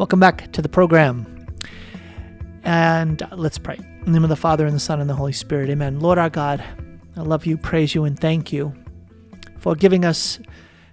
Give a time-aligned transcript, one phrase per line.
[0.00, 1.46] Welcome back to the program.
[2.64, 3.76] And let's pray.
[3.76, 5.68] In the name of the Father, and the Son, and the Holy Spirit.
[5.68, 6.00] Amen.
[6.00, 6.64] Lord our God,
[7.18, 8.72] I love you, praise you, and thank you
[9.58, 10.40] for giving us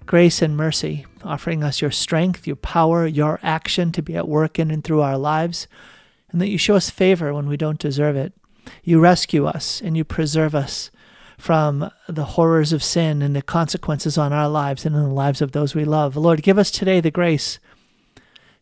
[0.05, 4.59] grace and mercy, offering us your strength, your power, your action to be at work
[4.59, 5.69] in and through our lives,
[6.33, 8.33] and that you show us favor when we don't deserve it.
[8.83, 10.91] You rescue us and you preserve us
[11.37, 15.41] from the horrors of sin and the consequences on our lives and in the lives
[15.41, 16.17] of those we love.
[16.17, 17.59] Lord, give us today the grace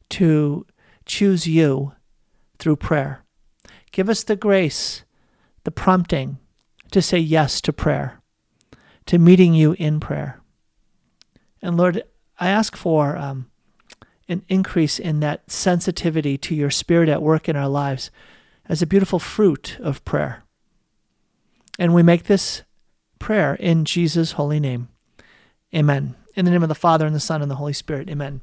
[0.09, 0.66] to
[1.05, 1.94] choose you
[2.59, 3.23] through prayer.
[3.91, 5.04] Give us the grace,
[5.64, 6.38] the prompting
[6.91, 8.22] to say yes to prayer,
[9.05, 10.41] to meeting you in prayer.
[11.62, 12.04] And Lord,
[12.40, 13.50] I ask for um,
[14.28, 18.12] an increase in that sensitivity to your spirit at work in our lives
[18.67, 20.44] as a beautiful fruit of prayer.
[21.78, 22.64] And we make this
[23.20, 24.90] prayer in Jesus' holy name.
[25.73, 26.16] Amen.
[26.36, 28.09] In the name of the Father, and the Son, and the Holy Spirit.
[28.09, 28.42] Amen.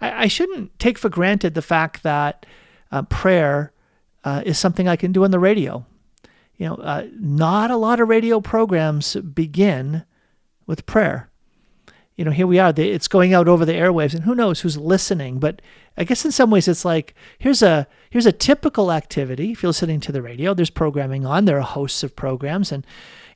[0.00, 2.46] I, I shouldn't take for granted the fact that
[2.90, 3.72] uh, prayer
[4.24, 5.84] uh, is something I can do on the radio.
[6.56, 10.04] You know, uh, not a lot of radio programs begin
[10.66, 11.30] with prayer.
[12.16, 12.72] You know, here we are.
[12.76, 15.40] It's going out over the airwaves, and who knows who's listening?
[15.40, 15.60] But
[15.96, 19.50] I guess in some ways, it's like here's a here's a typical activity.
[19.50, 21.44] If you're listening to the radio, there's programming on.
[21.44, 22.86] There are hosts of programs, and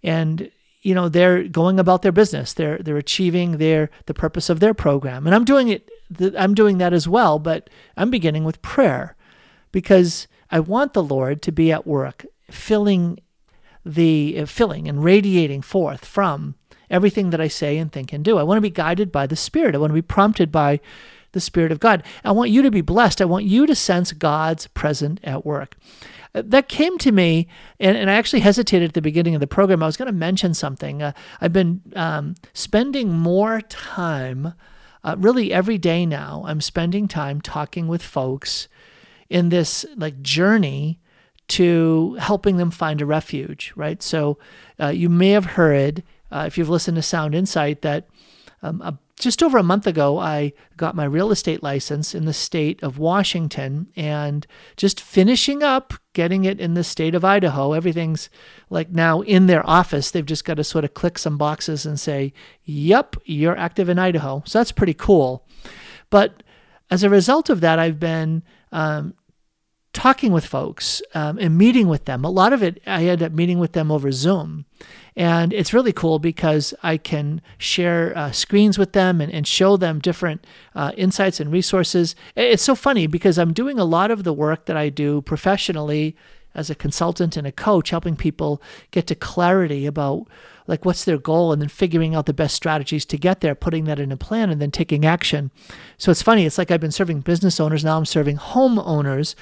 [0.05, 0.51] and
[0.83, 4.75] you know they're going about their business they're they're achieving their the purpose of their
[4.75, 5.89] program and i'm doing it
[6.37, 9.17] i'm doing that as well but i'm beginning with prayer
[9.73, 13.19] because i want the lord to be at work filling
[13.85, 16.55] the uh, filling and radiating forth from
[16.91, 18.39] everything that i say and think and do.
[18.39, 19.75] I want to be guided by the spirit.
[19.75, 20.81] I want to be prompted by
[21.33, 22.03] the spirit of god.
[22.25, 23.21] I want you to be blessed.
[23.21, 25.77] I want you to sense god's present at work.
[26.33, 27.49] That came to me,
[27.81, 29.83] and, and I actually hesitated at the beginning of the program.
[29.83, 31.03] I was going to mention something.
[31.03, 34.53] Uh, I've been um, spending more time,
[35.05, 38.69] uh, really every day now, I'm spending time talking with folks
[39.29, 40.99] in this like journey
[41.49, 44.03] to helping them find a refuge, right?
[44.03, 44.39] So
[44.81, 48.07] uh, you may have heard, uh, if you've listened to Sound Insight, that
[48.63, 52.33] um, a just over a month ago, I got my real estate license in the
[52.33, 54.47] state of Washington and
[54.77, 57.73] just finishing up getting it in the state of Idaho.
[57.73, 58.31] Everything's
[58.71, 60.11] like now in their office.
[60.11, 62.33] They've just got to sort of click some boxes and say,
[62.65, 64.43] Yep, you're active in Idaho.
[64.47, 65.47] So that's pretty cool.
[66.11, 66.43] But
[66.91, 68.43] as a result of that, I've been
[68.73, 69.15] um,
[69.93, 72.25] talking with folks um, and meeting with them.
[72.25, 74.65] A lot of it, I end up meeting with them over Zoom.
[75.19, 79.77] And it's really cool because I can share uh, screens with them and, and show
[79.77, 80.47] them different
[80.77, 82.15] uh, insights and resources.
[82.37, 86.17] It's so funny because I'm doing a lot of the work that I do professionally
[86.55, 88.63] as a consultant and a coach, helping people
[88.93, 90.29] get to clarity about
[90.69, 93.85] like what's their goal and then figuring out the best strategies to get there, putting
[93.85, 95.51] that in a plan and then taking action.
[95.97, 96.47] So it's funny.
[96.47, 97.85] It's like I've been serving business owners.
[97.85, 99.35] Now I'm serving homeowners.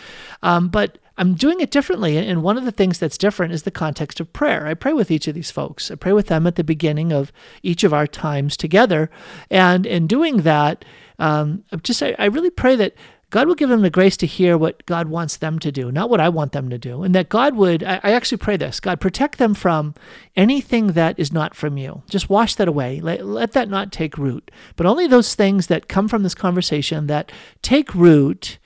[0.42, 2.16] Um, but I'm doing it differently.
[2.18, 4.66] And one of the things that's different is the context of prayer.
[4.66, 5.90] I pray with each of these folks.
[5.90, 7.32] I pray with them at the beginning of
[7.62, 9.10] each of our times together.
[9.50, 10.84] And in doing that,
[11.18, 12.94] um, just I, I really pray that
[13.30, 16.08] God will give them the grace to hear what God wants them to do, not
[16.08, 17.02] what I want them to do.
[17.02, 19.94] And that God would, I, I, actually pray this God, protect them from
[20.36, 22.02] anything that is not from you.
[22.08, 23.00] Just wash that away.
[23.00, 24.50] Let, let that not take root.
[24.76, 28.58] But only those things that come from this conversation that take root,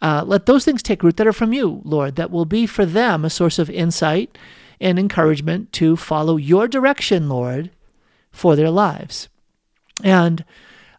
[0.00, 2.86] uh, let those things take root that are from you, Lord, that will be for
[2.86, 4.38] them a source of insight
[4.80, 7.70] and encouragement to follow your direction, Lord,
[8.30, 9.28] for their lives.
[10.04, 10.44] And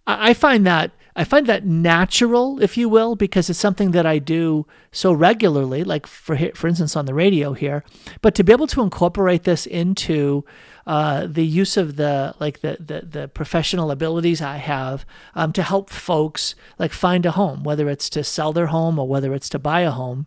[0.06, 4.20] I find that I find that natural, if you will, because it's something that I
[4.20, 7.84] do so regularly, like for for instance on the radio here.
[8.22, 10.46] But to be able to incorporate this into
[10.90, 15.06] uh, the use of the like the the, the professional abilities I have
[15.36, 19.08] um, to help folks like find a home, whether it's to sell their home or
[19.08, 20.26] whether it's to buy a home,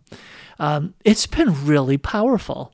[0.59, 2.73] um, it's been really powerful,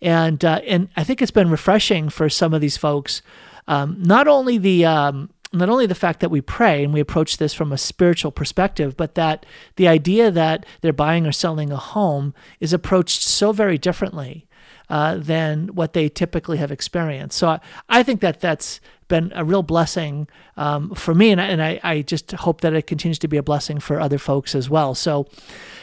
[0.00, 3.20] and uh, and I think it's been refreshing for some of these folks.
[3.68, 7.36] Um, not only the um, not only the fact that we pray and we approach
[7.36, 9.44] this from a spiritual perspective, but that
[9.76, 14.45] the idea that they're buying or selling a home is approached so very differently
[14.88, 17.36] uh, than what they typically have experienced.
[17.38, 21.44] So I, I think that that's been a real blessing um, for me, and, I,
[21.46, 24.54] and I, I, just hope that it continues to be a blessing for other folks
[24.54, 24.94] as well.
[24.94, 25.26] So,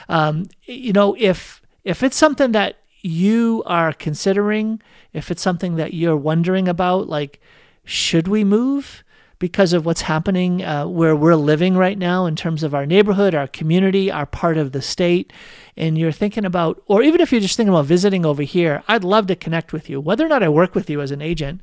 [0.09, 5.93] um, you know, if if it's something that you are considering, if it's something that
[5.93, 7.39] you're wondering about, like,
[7.83, 9.03] should we move?
[9.43, 13.35] Because of what's happening uh, where we're living right now in terms of our neighborhood,
[13.35, 15.33] our community, our part of the state,
[15.75, 19.03] and you're thinking about, or even if you're just thinking about visiting over here, I'd
[19.03, 19.99] love to connect with you.
[19.99, 21.59] Whether or not I work with you as an agent,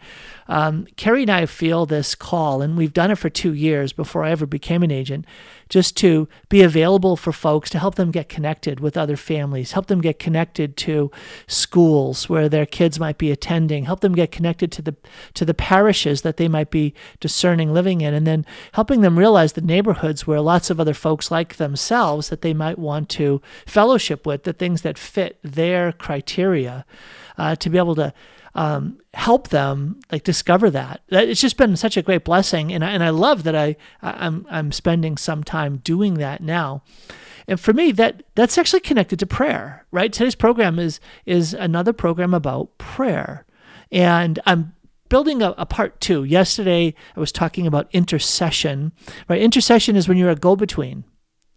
[0.50, 4.25] um, Carrie and I feel this call, and we've done it for two years before
[4.25, 5.25] I ever became an agent,
[5.69, 9.87] just to be available for folks to help them get connected with other families, help
[9.87, 11.12] them get connected to
[11.47, 14.97] schools where their kids might be attending, help them get connected to the
[15.35, 19.52] to the parishes that they might be discerning living in, and then helping them realize
[19.52, 24.26] the neighborhoods where lots of other folks like themselves that they might want to fellowship
[24.26, 26.85] with, the things that fit their criteria,
[27.38, 28.12] uh, to be able to
[28.55, 31.02] um, help them like discover that.
[31.08, 31.29] that.
[31.29, 34.47] It's just been such a great blessing, and I, and I love that I I'm
[34.50, 36.82] I'm spending some time doing that now.
[37.47, 40.12] And for me, that that's actually connected to prayer, right?
[40.12, 43.47] Today's program is is another program about prayer,
[43.91, 44.75] and I'm
[45.08, 46.25] building a, a, part two.
[46.25, 48.93] Yesterday, I was talking about intercession.
[49.29, 51.05] Right, intercession is when you're a go-between.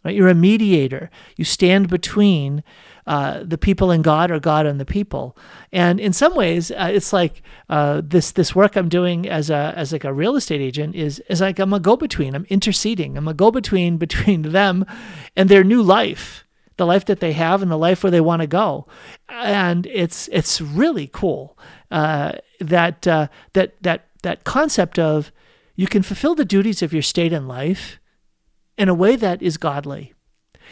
[0.04, 1.10] Right, you're a mediator.
[1.38, 2.64] You stand between
[3.06, 5.38] uh, the people and God or God and the people.
[5.72, 9.74] And in some ways, uh, it's like uh, this this work I'm doing as a
[9.76, 12.36] as like a real estate agent is is like I'm a go between.
[12.36, 13.18] I'm interceding.
[13.18, 14.86] I'm a go between between them
[15.36, 16.46] and their new life,
[16.78, 18.88] the life that they have and the life where they want to go.
[19.28, 21.58] And it's it's really cool
[21.92, 25.32] uh, that uh, that that that concept of
[25.76, 28.00] you can fulfill the duties of your state in life
[28.78, 30.14] in a way that is godly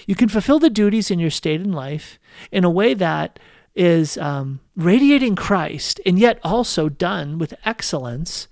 [0.05, 2.19] you can fulfill the duties in your state in life
[2.51, 3.39] in a way that
[3.75, 8.47] is um, radiating Christ and yet also done with excellence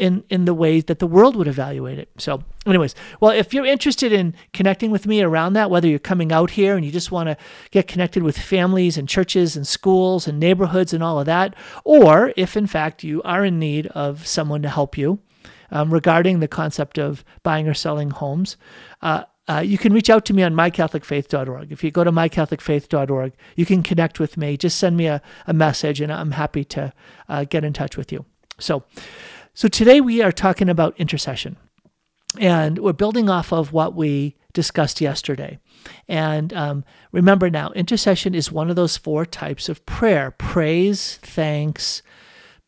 [0.00, 2.08] in in the ways that the world would evaluate it.
[2.16, 6.32] So, anyways, well, if you're interested in connecting with me around that, whether you're coming
[6.32, 7.36] out here and you just want to
[7.70, 11.54] get connected with families and churches and schools and neighborhoods and all of that,
[11.84, 15.20] or if in fact you are in need of someone to help you
[15.70, 18.56] um, regarding the concept of buying or selling homes,
[19.02, 21.72] uh, uh, you can reach out to me on mycatholicfaith.org.
[21.72, 24.56] If you go to mycatholicfaith.org, you can connect with me.
[24.56, 26.92] Just send me a, a message, and I'm happy to
[27.28, 28.24] uh, get in touch with you.
[28.60, 28.84] So,
[29.52, 31.56] so today we are talking about intercession,
[32.38, 35.58] and we're building off of what we discussed yesterday.
[36.06, 42.02] And um, remember now, intercession is one of those four types of prayer: praise, thanks,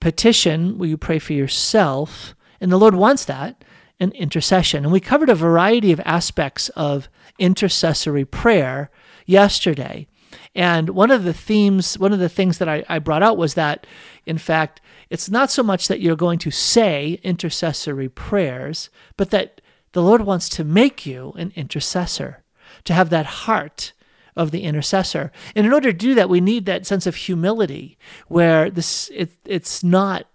[0.00, 3.62] petition, where you pray for yourself, and the Lord wants that
[4.02, 4.82] and intercession.
[4.82, 7.08] And we covered a variety of aspects of
[7.38, 8.90] intercessory prayer
[9.26, 10.08] yesterday.
[10.56, 13.54] And one of the themes, one of the things that I, I, brought out was
[13.54, 13.86] that,
[14.26, 19.60] in fact, it's not so much that you're going to say intercessory prayers, but that
[19.92, 22.42] the Lord wants to make you an intercessor,
[22.84, 23.92] to have that heart
[24.34, 25.30] of the intercessor.
[25.54, 29.30] And in order to do that, we need that sense of humility where this it,
[29.44, 30.26] it's not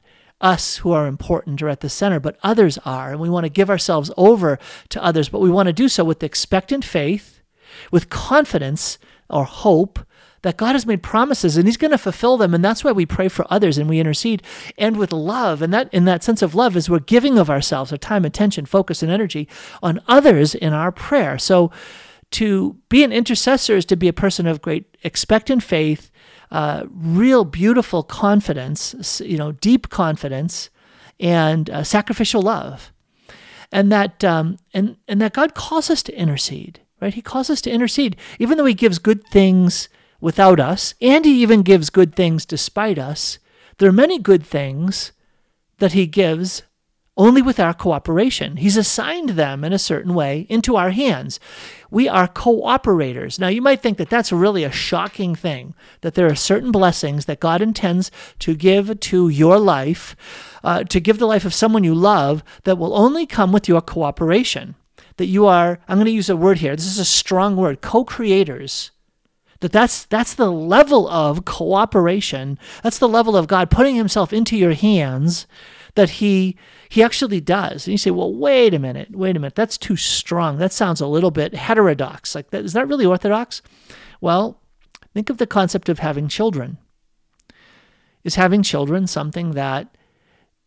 [0.42, 3.12] us who are important or at the center, but others are.
[3.12, 6.04] And we want to give ourselves over to others, but we want to do so
[6.04, 7.42] with expectant faith,
[7.92, 8.98] with confidence
[9.30, 10.00] or hope
[10.44, 12.54] that God has made promises and He's going to fulfill them.
[12.54, 14.44] And that's why we pray for others and we intercede.
[14.78, 17.92] And with love, and that in that sense of love is we're giving of ourselves,
[17.92, 19.48] our time, attention, focus, and energy
[19.82, 21.38] on others in our prayer.
[21.38, 21.72] So
[22.32, 26.12] to be an intercessor is to be a person of great expectant faith
[26.52, 30.70] uh, real beautiful confidence, you know, deep confidence
[31.20, 32.92] and uh, sacrificial love.
[33.72, 37.14] And that, um, and, and that God calls us to intercede, right?
[37.14, 39.90] He calls us to intercede, even though He gives good things
[40.22, 43.40] without us, and He even gives good things despite us.
[43.78, 45.12] There are many good things
[45.80, 46.64] that He gives
[47.18, 48.58] only with our cooperation.
[48.58, 51.40] He's assigned them in a certain way into our hands.
[51.90, 53.40] We are cooperators.
[53.40, 57.26] Now, you might think that that's really a shocking thing, that there are certain blessings
[57.26, 60.16] that God intends to give to your life,
[60.64, 63.82] uh, to give the life of someone you love, that will only come with your
[63.82, 64.76] cooperation.
[65.18, 67.82] That you are, I'm going to use a word here, this is a strong word,
[67.82, 68.92] co creators
[69.60, 74.56] that that's that's the level of cooperation that's the level of god putting himself into
[74.56, 75.48] your hands
[75.98, 76.56] that he
[76.90, 77.88] he actually does.
[77.88, 80.60] And you say, well, wait a minute, wait a minute, that's too strong.
[80.60, 82.36] That sounds a little bit heterodox.
[82.36, 83.64] Like that is that really orthodox?
[84.22, 84.62] Well,
[85.14, 86.78] think of the concept of having children.
[88.24, 89.98] Is having children something that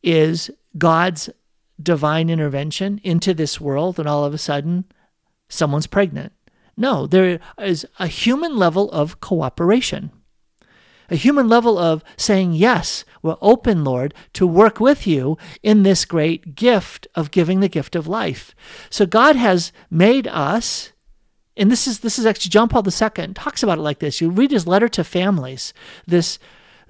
[0.02, 1.30] is God's
[1.80, 4.84] divine intervention into this world and all of a sudden
[5.48, 6.32] someone's pregnant?
[6.76, 10.10] No, there is a human level of cooperation
[11.10, 16.04] a human level of saying, Yes, we're open, Lord, to work with you in this
[16.04, 18.54] great gift of giving the gift of life.
[18.88, 20.92] So God has made us.
[21.56, 24.20] And this is this is actually John Paul II talks about it like this.
[24.20, 25.74] You read his letter to families,
[26.06, 26.38] this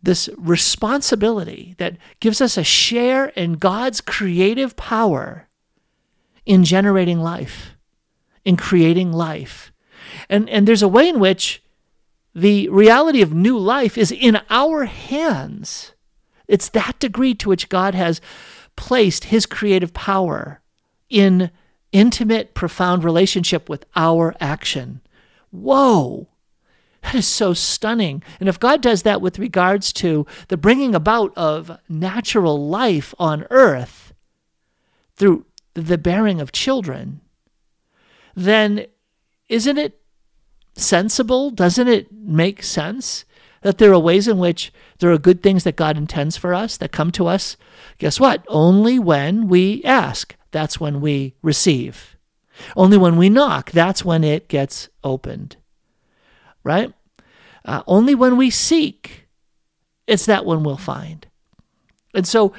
[0.02, 5.48] this responsibility that gives us a share in God's creative power
[6.46, 7.76] in generating life,
[8.44, 9.72] in creating life.
[10.28, 11.62] And, and there's a way in which
[12.34, 15.92] the reality of new life is in our hands.
[16.50, 18.20] It's that degree to which God has
[18.74, 20.60] placed his creative power
[21.08, 21.52] in
[21.92, 25.00] intimate, profound relationship with our action.
[25.52, 26.26] Whoa!
[27.02, 28.22] That is so stunning.
[28.40, 33.46] And if God does that with regards to the bringing about of natural life on
[33.50, 34.12] earth
[35.14, 37.20] through the bearing of children,
[38.34, 38.86] then
[39.48, 40.00] isn't it
[40.74, 41.50] sensible?
[41.50, 43.24] Doesn't it make sense
[43.62, 46.76] that there are ways in which there are good things that God intends for us
[46.76, 47.56] that come to us?
[47.98, 48.44] Guess what?
[48.48, 52.16] Only when we ask, that's when we receive.
[52.76, 55.56] Only when we knock, that's when it gets opened
[56.64, 56.92] right?
[57.64, 59.28] Uh, only when we seek,
[60.06, 61.26] it's that one we'll find.
[62.14, 62.52] And so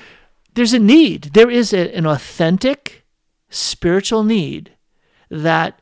[0.53, 1.31] there's a need.
[1.34, 3.05] There is a, an authentic
[3.50, 4.72] spiritual need
[5.29, 5.81] that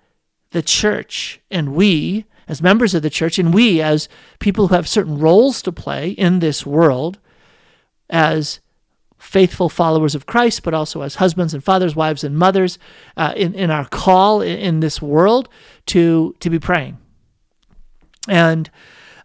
[0.51, 4.87] the church and we, as members of the church, and we, as people who have
[4.87, 7.19] certain roles to play in this world,
[8.09, 8.59] as
[9.17, 12.77] faithful followers of Christ, but also as husbands and fathers, wives and mothers,
[13.15, 15.47] uh, in, in our call in, in this world
[15.85, 16.97] to, to be praying
[18.29, 18.69] and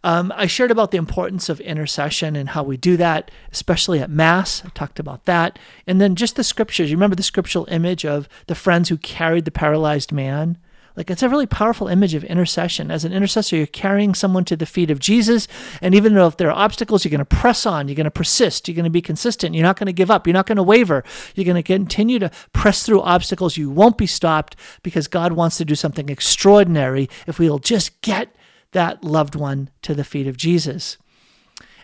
[0.02, 4.11] um, I shared about the importance of intercession and how we do that, especially at
[4.11, 4.62] Mass.
[4.64, 5.59] I talked about that.
[5.87, 6.90] And then just the scriptures.
[6.90, 10.59] You remember the scriptural image of the friends who carried the paralyzed man?
[10.96, 12.90] Like it's a really powerful image of intercession.
[12.90, 15.48] As an intercessor, you're carrying someone to the feet of Jesus.
[15.82, 18.12] And even though if there are obstacles, you're going to press on, you're going to
[18.12, 20.56] persist, you're going to be consistent, you're not going to give up, you're not going
[20.56, 21.02] to waver.
[21.34, 23.56] You're going to continue to press through obstacles.
[23.56, 28.34] You won't be stopped because God wants to do something extraordinary if we'll just get
[28.70, 30.96] that loved one to the feet of Jesus.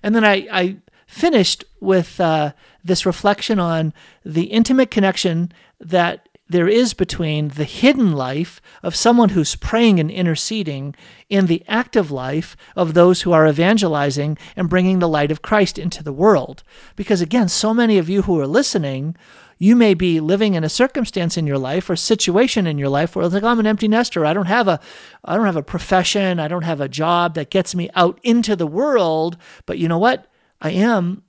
[0.02, 0.76] And then I, I
[1.06, 2.52] finished with uh,
[2.84, 3.92] this reflection on
[4.24, 10.10] the intimate connection that there is between the hidden life of someone who's praying and
[10.10, 10.94] interceding
[11.30, 15.78] and the active life of those who are evangelizing and bringing the light of Christ
[15.78, 16.62] into the world.
[16.96, 19.16] Because again, so many of you who are listening
[19.62, 23.14] you may be living in a circumstance in your life or situation in your life
[23.14, 24.24] where it's like, I'm an empty nester.
[24.24, 24.80] I don't have a,
[25.22, 26.40] I don't have a profession.
[26.40, 29.36] I don't have a job that gets me out into the world.
[29.66, 30.26] But you know what?
[30.62, 31.24] I am,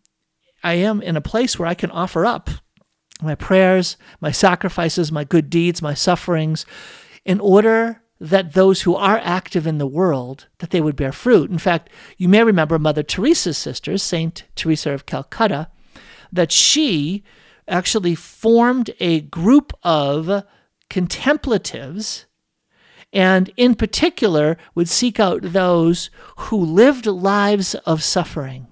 [0.63, 2.49] I am in a place where I can offer up
[3.21, 6.65] my prayers, my sacrifices, my good deeds, my sufferings,
[7.25, 11.49] in order that those who are active in the world that they would bear fruit.
[11.49, 15.69] In fact, you may remember Mother Teresa's sisters, Saint Teresa of Calcutta,
[16.31, 17.23] that she
[17.67, 20.43] actually formed a group of
[20.89, 22.25] contemplatives
[23.13, 28.67] and in particular would seek out those who lived lives of suffering,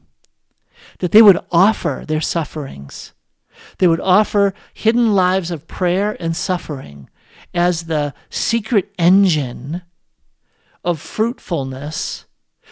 [1.00, 3.14] that they would offer their sufferings.
[3.80, 7.10] They would offer hidden lives of prayer and suffering
[7.54, 9.82] as the secret engine
[10.84, 12.26] of fruitfulness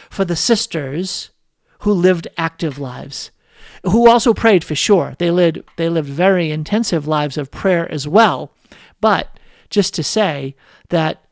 [0.09, 1.31] for the sisters
[1.79, 3.31] who lived active lives
[3.83, 5.15] who also prayed for sure.
[5.17, 8.51] They lived they lived very intensive lives of prayer as well.
[8.99, 10.55] But just to say
[10.89, 11.23] that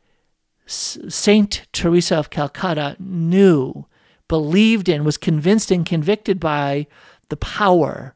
[0.66, 3.86] Saint Teresa of Calcutta knew,
[4.28, 6.86] believed in, was convinced and convicted by
[7.28, 8.14] the power,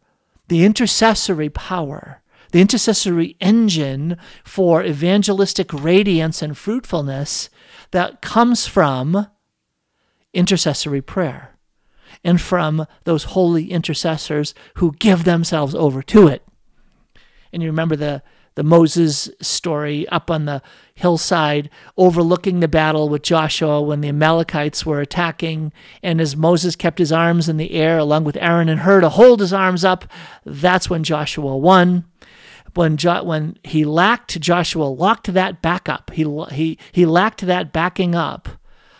[0.51, 7.49] the intercessory power, the intercessory engine for evangelistic radiance and fruitfulness
[7.93, 9.29] that comes from
[10.35, 11.57] intercessory prayer
[12.25, 16.43] and from those holy intercessors who give themselves over to it.
[17.53, 18.23] And you remember the,
[18.55, 20.63] the Moses story up on the
[20.95, 25.73] hillside overlooking the battle with Joshua when the Amalekites were attacking.
[26.03, 29.09] And as Moses kept his arms in the air along with Aaron and Hur to
[29.09, 30.05] hold his arms up,
[30.45, 32.05] that's when Joshua won.
[32.75, 36.11] When, jo- when he lacked, Joshua locked that back up.
[36.13, 38.49] He, he, he lacked that backing up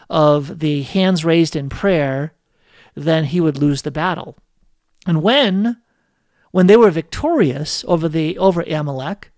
[0.09, 2.35] of the hands raised in prayer
[2.95, 4.37] then he would lose the battle.
[5.07, 5.79] And when
[6.51, 9.31] when they were victorious over the over Amalek,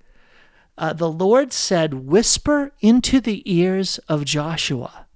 [0.79, 5.07] uh, the Lord said, "Whisper into the ears of Joshua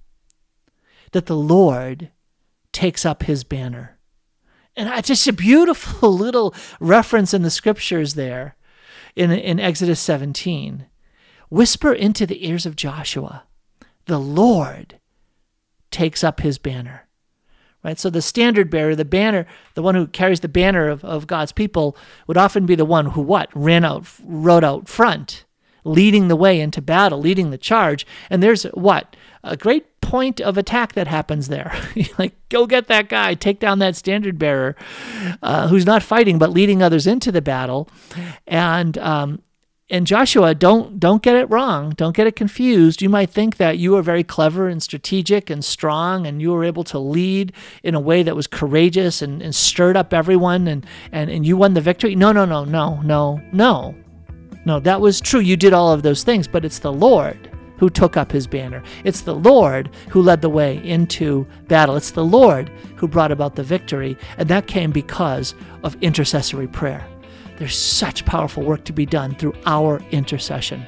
[1.11, 2.11] that the Lord
[2.71, 3.97] takes up his banner."
[4.75, 8.55] And it's just a beautiful little reference in the scriptures there
[9.15, 10.85] in, in Exodus 17.
[11.49, 13.43] Whisper into the ears of Joshua,
[14.05, 14.99] the Lord
[15.89, 17.06] takes up his banner
[17.83, 17.99] right?
[17.99, 21.51] So the standard bearer, the banner, the one who carries the banner of, of God's
[21.51, 23.49] people, would often be the one who what?
[23.53, 25.45] Ran out, rode out front,
[25.83, 28.05] leading the way into battle, leading the charge.
[28.29, 29.15] And there's what?
[29.43, 31.73] A great point of attack that happens there.
[32.17, 34.75] like, go get that guy, take down that standard bearer
[35.41, 37.89] uh, who's not fighting but leading others into the battle.
[38.47, 39.41] And um,
[39.89, 41.91] and Joshua, don't don't get it wrong.
[41.91, 43.01] Don't get it confused.
[43.01, 46.65] You might think that you are very clever and strategic and strong, and you were
[46.65, 47.53] able to lead
[47.83, 51.55] in a way that was courageous and, and stirred up everyone, and, and and you
[51.55, 52.15] won the victory.
[52.15, 53.95] No, no, no, no, no, no,
[54.65, 54.79] no.
[54.81, 55.39] That was true.
[55.39, 58.83] You did all of those things, but it's the Lord who took up his banner.
[59.05, 61.95] It's the Lord who led the way into battle.
[61.95, 67.07] It's the Lord who brought about the victory, and that came because of intercessory prayer.
[67.57, 70.85] There's such powerful work to be done through our intercession.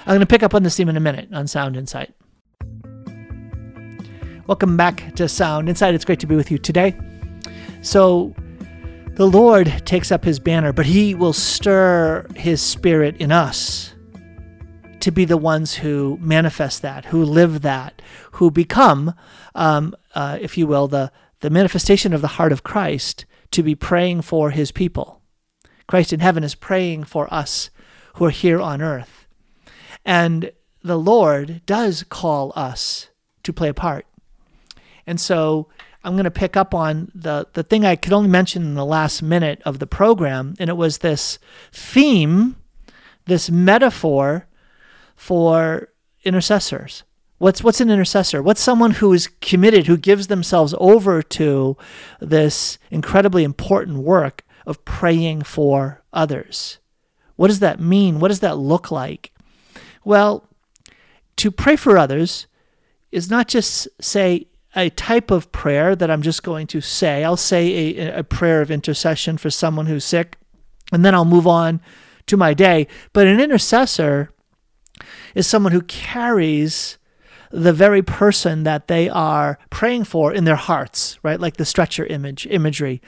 [0.00, 2.14] I'm going to pick up on this theme in a minute on Sound Insight.
[4.46, 5.94] Welcome back to Sound Insight.
[5.94, 6.96] It's great to be with you today.
[7.82, 8.34] So,
[9.16, 13.94] the Lord takes up his banner, but he will stir his spirit in us
[15.00, 18.00] to be the ones who manifest that, who live that,
[18.32, 19.12] who become,
[19.54, 23.74] um, uh, if you will, the, the manifestation of the heart of Christ to be
[23.74, 25.17] praying for his people.
[25.88, 27.70] Christ in heaven is praying for us
[28.14, 29.26] who are here on earth.
[30.04, 30.52] And
[30.82, 33.08] the Lord does call us
[33.42, 34.06] to play a part.
[35.06, 35.68] And so
[36.04, 38.84] I'm going to pick up on the, the thing I could only mention in the
[38.84, 41.38] last minute of the program, and it was this
[41.72, 42.56] theme,
[43.24, 44.46] this metaphor
[45.16, 45.88] for
[46.24, 47.02] intercessors.
[47.38, 48.42] What's what's an intercessor?
[48.42, 51.76] What's someone who is committed, who gives themselves over to
[52.20, 56.78] this incredibly important work of praying for others.
[57.36, 58.20] What does that mean?
[58.20, 59.32] What does that look like?
[60.04, 60.46] Well,
[61.36, 62.46] to pray for others
[63.10, 64.46] is not just, say,
[64.76, 67.24] a type of prayer that I'm just going to say.
[67.24, 70.36] I'll say a, a prayer of intercession for someone who's sick,
[70.92, 71.80] and then I'll move on
[72.26, 72.86] to my day.
[73.14, 74.30] But an intercessor
[75.34, 76.98] is someone who carries
[77.50, 81.40] the very person that they are praying for in their hearts, right?
[81.40, 83.00] Like the stretcher image imagery.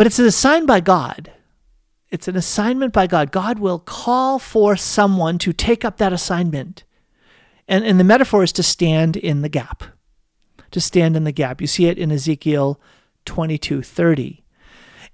[0.00, 1.30] But it's an assigned by God.
[2.08, 3.30] It's an assignment by God.
[3.30, 6.84] God will call for someone to take up that assignment.
[7.68, 9.84] And, and the metaphor is to stand in the gap.
[10.70, 11.60] To stand in the gap.
[11.60, 12.80] You see it in Ezekiel
[13.26, 14.42] 22 30.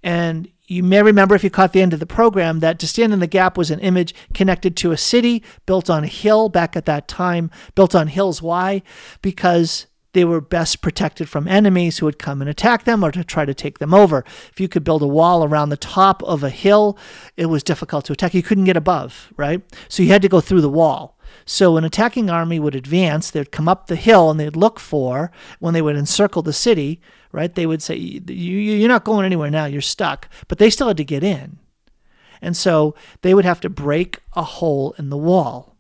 [0.05, 3.12] And you may remember, if you caught the end of the program, that to stand
[3.12, 6.76] in the gap was an image connected to a city built on a hill back
[6.76, 8.40] at that time, built on hills.
[8.40, 8.83] Why?
[9.21, 13.22] Because they were best protected from enemies who would come and attack them or to
[13.22, 14.24] try to take them over.
[14.50, 16.96] If you could build a wall around the top of a hill,
[17.37, 18.33] it was difficult to attack.
[18.33, 19.61] You couldn't get above, right?
[19.90, 21.18] So you had to go through the wall.
[21.44, 25.31] So an attacking army would advance, they'd come up the hill and they'd look for,
[25.59, 26.98] when they would encircle the city,
[27.31, 27.55] right?
[27.55, 30.31] They would say, You're not going anywhere now, you're stuck.
[30.48, 31.59] But they still had to get in.
[32.40, 35.75] And so they would have to break a hole in the wall.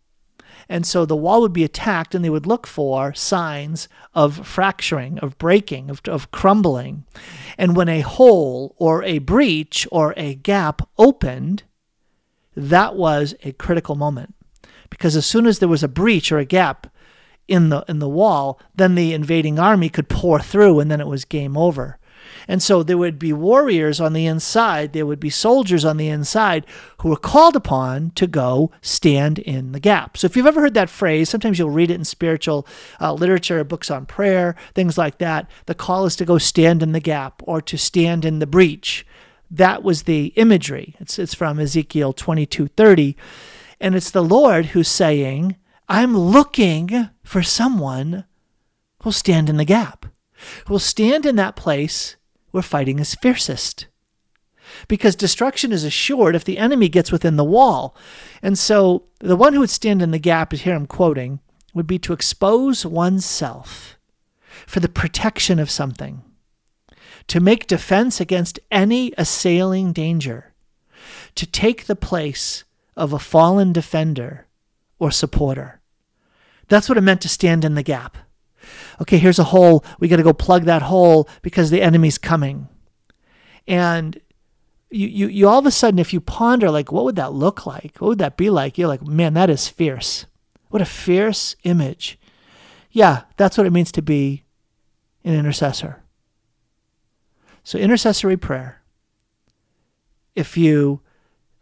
[0.68, 5.18] And so the wall would be attacked, and they would look for signs of fracturing,
[5.20, 7.04] of breaking, of, of crumbling.
[7.56, 11.62] And when a hole or a breach or a gap opened,
[12.56, 14.34] that was a critical moment.
[14.90, 16.88] Because as soon as there was a breach or a gap
[17.46, 21.06] in the, in the wall, then the invading army could pour through, and then it
[21.06, 21.98] was game over.
[22.48, 26.08] And so there would be warriors on the inside, there would be soldiers on the
[26.08, 26.66] inside
[27.00, 30.16] who were called upon to go stand in the gap.
[30.16, 32.66] So if you've ever heard that phrase, sometimes you'll read it in spiritual
[33.00, 35.50] uh, literature, books on prayer, things like that.
[35.66, 39.06] The call is to go stand in the gap or to stand in the breach.
[39.50, 40.96] That was the imagery.
[40.98, 43.16] It's, it's from Ezekiel 22:30.
[43.80, 45.56] And it's the Lord who's saying,
[45.88, 48.24] I'm looking for someone
[49.02, 50.06] who'll stand in the gap,
[50.66, 52.16] who'll stand in that place
[52.56, 53.86] where fighting is fiercest.
[54.88, 57.94] Because destruction is assured if the enemy gets within the wall.
[58.40, 61.40] And so the one who would stand in the gap, here I'm quoting,
[61.74, 63.98] would be to expose oneself
[64.66, 66.22] for the protection of something,
[67.26, 70.54] to make defense against any assailing danger,
[71.34, 72.64] to take the place
[72.96, 74.46] of a fallen defender
[74.98, 75.82] or supporter.
[76.68, 78.16] That's what it meant to stand in the gap
[79.00, 79.84] okay, here's a hole.
[80.00, 82.68] We got to go plug that hole because the enemy's coming.
[83.66, 84.20] And
[84.90, 87.66] you, you, you all of a sudden, if you ponder, like, what would that look
[87.66, 87.96] like?
[87.98, 88.78] What would that be like?
[88.78, 90.26] You're like, man, that is fierce.
[90.68, 92.18] What a fierce image.
[92.90, 94.44] Yeah, that's what it means to be
[95.24, 96.02] an intercessor.
[97.64, 98.82] So, intercessory prayer,
[100.34, 101.00] if you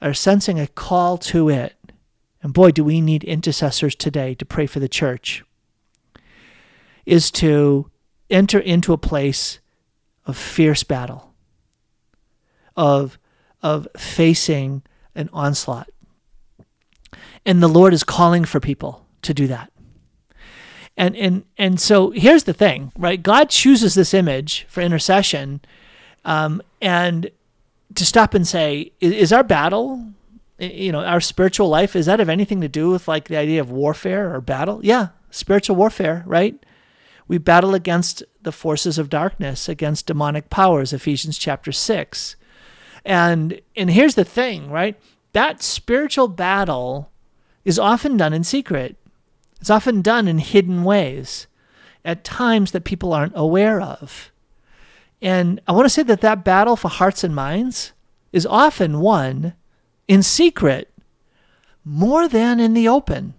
[0.02, 1.74] are sensing a call to it,
[2.42, 5.42] and boy, do we need intercessors today to pray for the church
[7.06, 7.90] is to
[8.30, 9.60] enter into a place
[10.26, 11.34] of fierce battle,
[12.76, 13.18] of,
[13.62, 14.82] of facing
[15.14, 15.88] an onslaught.
[17.46, 19.70] And the Lord is calling for people to do that.
[20.96, 23.22] And, and, and so here's the thing, right?
[23.22, 25.60] God chooses this image for intercession
[26.24, 27.30] um, and
[27.94, 30.14] to stop and say, is, is our battle
[30.58, 33.60] you know, our spiritual life, is that have anything to do with like the idea
[33.60, 34.80] of warfare or battle?
[34.82, 36.64] Yeah, spiritual warfare, right?
[37.26, 42.36] We battle against the forces of darkness, against demonic powers, Ephesians chapter 6.
[43.04, 44.98] And and here's the thing, right?
[45.32, 47.10] That spiritual battle
[47.64, 48.96] is often done in secret.
[49.60, 51.46] It's often done in hidden ways,
[52.04, 54.30] at times that people aren't aware of.
[55.22, 57.92] And I want to say that that battle for hearts and minds
[58.32, 59.54] is often won
[60.06, 60.92] in secret
[61.84, 63.34] more than in the open.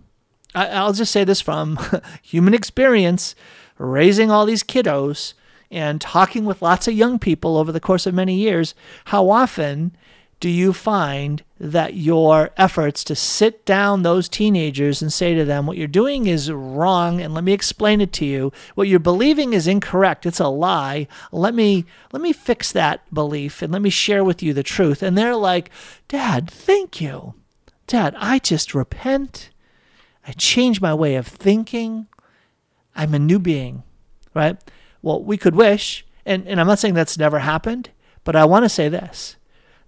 [0.56, 1.78] I'll just say this from
[2.24, 3.36] human experience,
[3.78, 5.34] raising all these kiddos
[5.72, 8.76] and talking with lots of young people over the course of many years.
[9.06, 9.96] How often
[10.40, 15.66] do you find that your efforts to sit down those teenagers and say to them,
[15.66, 18.52] what you're doing is wrong, and let me explain it to you.
[18.76, 20.26] What you're believing is incorrect.
[20.26, 21.08] It's a lie.
[21.32, 25.02] Let me let me fix that belief and let me share with you the truth.
[25.02, 25.70] And they're like,
[26.08, 27.36] Dad, thank you.
[27.88, 29.50] Dad, I just repent.
[30.28, 32.08] I change my way of thinking.
[32.95, 33.84] I'm a new being.
[34.34, 34.58] Right?
[35.01, 37.89] Well, we could wish, and, and I'm not saying that's never happened,
[38.23, 39.38] but I want to say this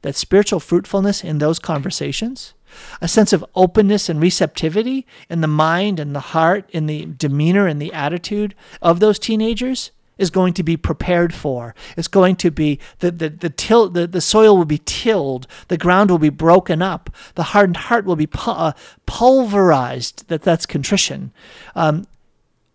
[0.03, 2.53] that spiritual fruitfulness in those conversations,
[3.01, 7.67] a sense of openness and receptivity in the mind and the heart, in the demeanor
[7.67, 11.75] and the attitude of those teenagers is going to be prepared for.
[11.95, 15.77] It's going to be the the the till the, the soil will be tilled, the
[15.77, 18.71] ground will be broken up, the hardened heart will be pu- uh,
[19.05, 20.27] pulverized.
[20.27, 21.31] That that's contrition.
[21.75, 22.05] Um,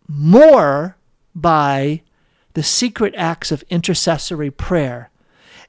[0.08, 0.96] more
[1.34, 2.02] by
[2.54, 5.10] the secret acts of intercessory prayer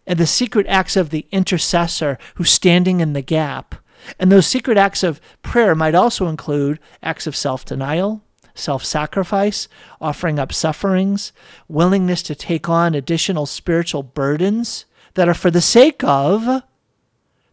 [0.06, 3.76] and the secret acts of the intercessor who's standing in the gap.
[4.20, 8.22] And those secret acts of prayer might also include acts of self denial,
[8.54, 9.70] self sacrifice,
[10.02, 11.32] offering up sufferings,
[11.70, 16.64] willingness to take on additional spiritual burdens that are for the sake of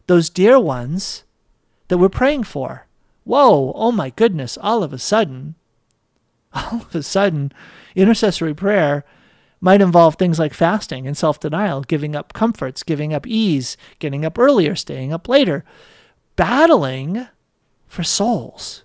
[0.07, 1.23] those dear ones
[1.87, 2.87] that we're praying for.
[3.23, 5.55] Whoa, oh my goodness, all of a sudden,
[6.53, 7.51] all of a sudden,
[7.95, 9.05] intercessory prayer
[9.59, 14.25] might involve things like fasting and self denial, giving up comforts, giving up ease, getting
[14.25, 15.63] up earlier, staying up later,
[16.35, 17.27] battling
[17.87, 18.83] for souls.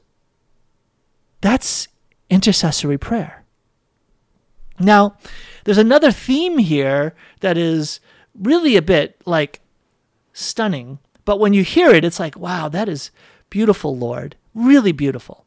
[1.40, 1.88] That's
[2.28, 3.44] intercessory prayer.
[4.78, 5.16] Now,
[5.64, 8.00] there's another theme here that is
[8.34, 9.60] really a bit like
[10.34, 13.10] stunning, but when you hear it, it's like, wow, that is
[13.48, 15.45] beautiful, Lord, really beautiful.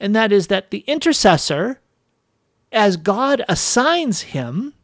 [0.00, 1.80] And that is that the intercessor
[2.72, 4.74] as God assigns him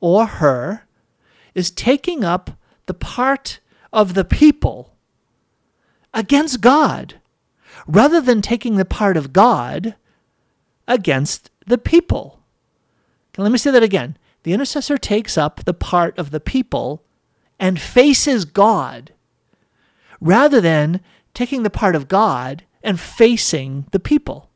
[0.00, 0.86] or her,
[1.54, 3.60] is taking up the part
[3.92, 4.94] of the people
[6.12, 7.20] against God,
[7.86, 9.94] rather than taking the part of God
[10.86, 12.40] against the people.
[13.36, 14.16] Let me say that again.
[14.42, 17.02] The intercessor takes up the part of the people
[17.58, 19.12] and faces God,
[20.20, 21.00] rather than
[21.32, 24.50] taking the part of God and facing the people.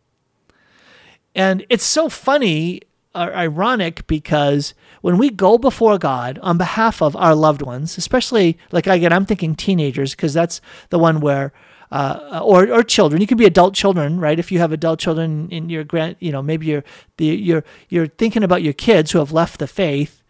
[1.34, 2.82] And it's so funny
[3.14, 8.58] or ironic because when we go before God on behalf of our loved ones, especially
[8.70, 10.60] like again, I'm thinking teenagers because that's
[10.90, 11.52] the one where,
[11.90, 13.20] uh, or or children.
[13.20, 14.38] You can be adult children, right?
[14.38, 16.84] If you have adult children in your grand, you know, maybe you're
[17.16, 20.22] the you're you're thinking about your kids who have left the faith,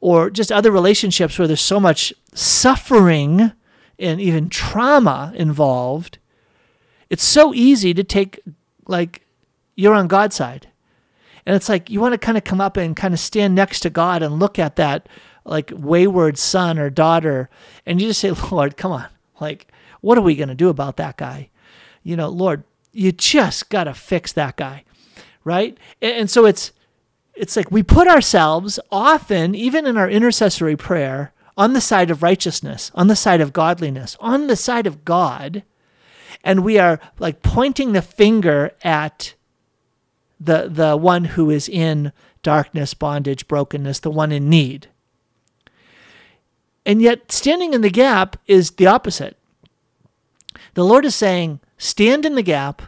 [0.00, 3.52] or just other relationships where there's so much suffering
[3.98, 6.18] and even trauma involved.
[7.14, 8.40] It's so easy to take
[8.88, 9.24] like
[9.76, 10.66] you're on God's side.
[11.46, 13.78] And it's like you want to kind of come up and kind of stand next
[13.80, 15.08] to God and look at that
[15.44, 17.48] like wayward son or daughter
[17.86, 19.06] and you just say, Lord, come on.
[19.40, 21.50] Like, what are we going to do about that guy?
[22.02, 24.82] You know, Lord, you just got to fix that guy.
[25.44, 25.78] Right?
[26.02, 26.72] And, and so it's,
[27.36, 32.24] it's like we put ourselves often, even in our intercessory prayer, on the side of
[32.24, 35.62] righteousness, on the side of godliness, on the side of God.
[36.44, 39.34] And we are like pointing the finger at
[40.38, 44.88] the, the one who is in darkness, bondage, brokenness, the one in need.
[46.86, 49.38] And yet, standing in the gap is the opposite.
[50.74, 52.82] The Lord is saying, Stand in the gap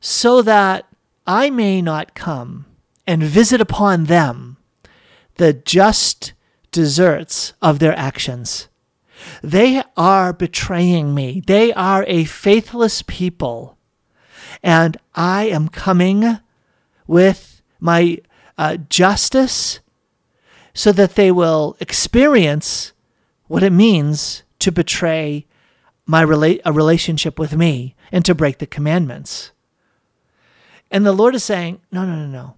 [0.00, 0.86] so that
[1.26, 2.66] I may not come
[3.06, 4.56] and visit upon them
[5.36, 6.32] the just
[6.72, 8.68] deserts of their actions.
[9.42, 11.42] They are betraying me.
[11.46, 13.76] They are a faithless people.
[14.62, 16.38] And I am coming
[17.06, 18.18] with my
[18.56, 19.80] uh, justice
[20.72, 22.92] so that they will experience
[23.46, 25.46] what it means to betray
[26.06, 29.52] my rela- a relationship with me and to break the commandments.
[30.90, 32.54] And the Lord is saying, No, no, no, no.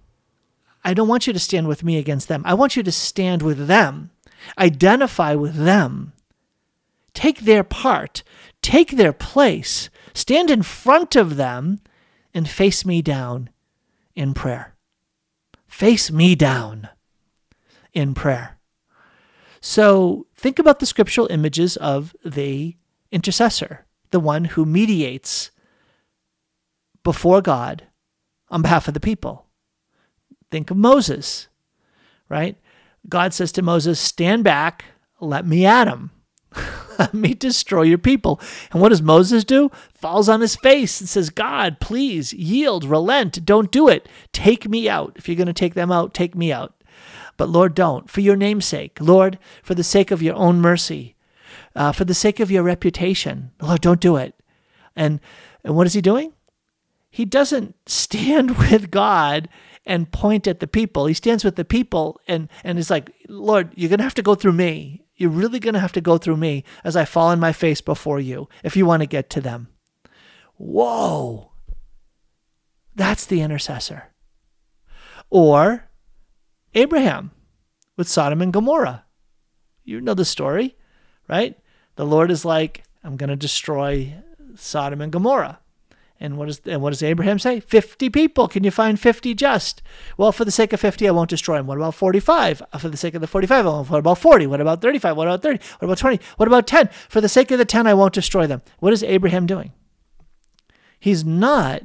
[0.83, 2.41] I don't want you to stand with me against them.
[2.45, 4.11] I want you to stand with them,
[4.57, 6.13] identify with them,
[7.17, 8.21] take their part,
[8.61, 11.79] take their place, stand in front of them,
[12.31, 13.49] and face me down
[14.15, 14.75] in prayer.
[15.67, 16.89] Face me down
[17.91, 18.59] in prayer.
[19.59, 22.77] So think about the scriptural images of the
[23.11, 25.49] intercessor, the one who mediates
[27.03, 27.87] before God
[28.49, 29.47] on behalf of the people.
[30.51, 31.47] Think of Moses,
[32.29, 32.57] right?
[33.09, 34.85] God says to Moses, Stand back,
[35.19, 36.11] let me at him.
[36.99, 38.39] let me destroy your people.
[38.71, 39.69] And what does Moses do?
[39.93, 44.07] Falls on his face and says, God, please yield, relent, don't do it.
[44.31, 45.13] Take me out.
[45.15, 46.73] If you're going to take them out, take me out.
[47.37, 48.09] But Lord, don't.
[48.09, 48.97] For your name's sake.
[48.99, 51.15] Lord, for the sake of your own mercy,
[51.75, 53.51] uh, for the sake of your reputation.
[53.61, 54.33] Lord, don't do it.
[54.95, 55.19] And,
[55.63, 56.33] and what is he doing?
[57.09, 59.49] He doesn't stand with God
[59.85, 61.05] and point at the people.
[61.05, 64.21] He stands with the people and, and is like, Lord, you're going to have to
[64.21, 65.03] go through me.
[65.17, 67.81] You're really going to have to go through me as I fall on my face
[67.81, 69.67] before you if you want to get to them.
[70.57, 71.51] Whoa.
[72.95, 74.13] That's the intercessor.
[75.29, 75.89] Or
[76.73, 77.31] Abraham
[77.95, 79.05] with Sodom and Gomorrah.
[79.83, 80.77] You know the story,
[81.27, 81.57] right?
[81.95, 84.13] The Lord is like, I'm going to destroy
[84.55, 85.59] Sodom and Gomorrah.
[86.19, 87.59] And what, is, and what does Abraham say?
[87.59, 88.47] 50 people.
[88.47, 89.83] Can you find 50 just?
[90.17, 91.67] Well, for the sake of 50, I won't destroy them.
[91.67, 92.63] What about 45?
[92.73, 93.89] Uh, for the sake of the 45, I won't.
[93.89, 94.47] What about 40?
[94.47, 95.15] What about 35?
[95.15, 95.59] What about 30?
[95.79, 96.19] What about 20?
[96.37, 96.89] What about 10?
[97.07, 98.63] For the sake of the 10, I won't destroy them.
[98.79, 99.73] What is Abraham doing?
[100.99, 101.83] He's not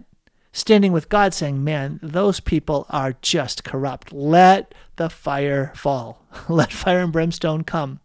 [0.52, 4.12] standing with God saying, Man, those people are just corrupt.
[4.12, 6.24] Let the fire fall.
[6.48, 8.00] Let fire and brimstone come.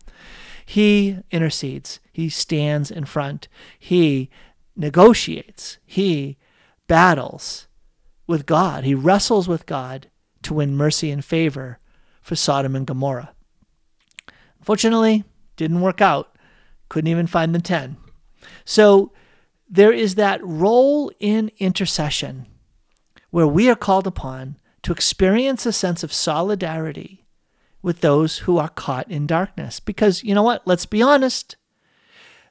[0.66, 2.02] He intercedes.
[2.12, 3.48] He stands in front.
[3.80, 4.30] He
[4.78, 6.38] negotiates, he
[6.88, 7.68] battles
[8.28, 10.10] with God, he wrestles with God
[10.44, 11.80] to win mercy and favor
[12.22, 13.34] for Sodom and Gomorrah.
[14.60, 15.24] Unfortunately,
[15.56, 16.38] didn't work out.
[16.90, 17.98] Couldn't even find the 10.
[18.66, 19.12] So
[19.70, 22.48] there is that role in intercession
[23.30, 27.26] where we are called upon to experience a sense of solidarity
[27.82, 29.80] with those who are caught in darkness.
[29.80, 30.66] Because you know what?
[30.66, 31.56] Let's be honest.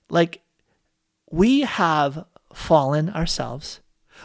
[0.08, 0.42] Like
[1.30, 3.80] we have fallen ourselves.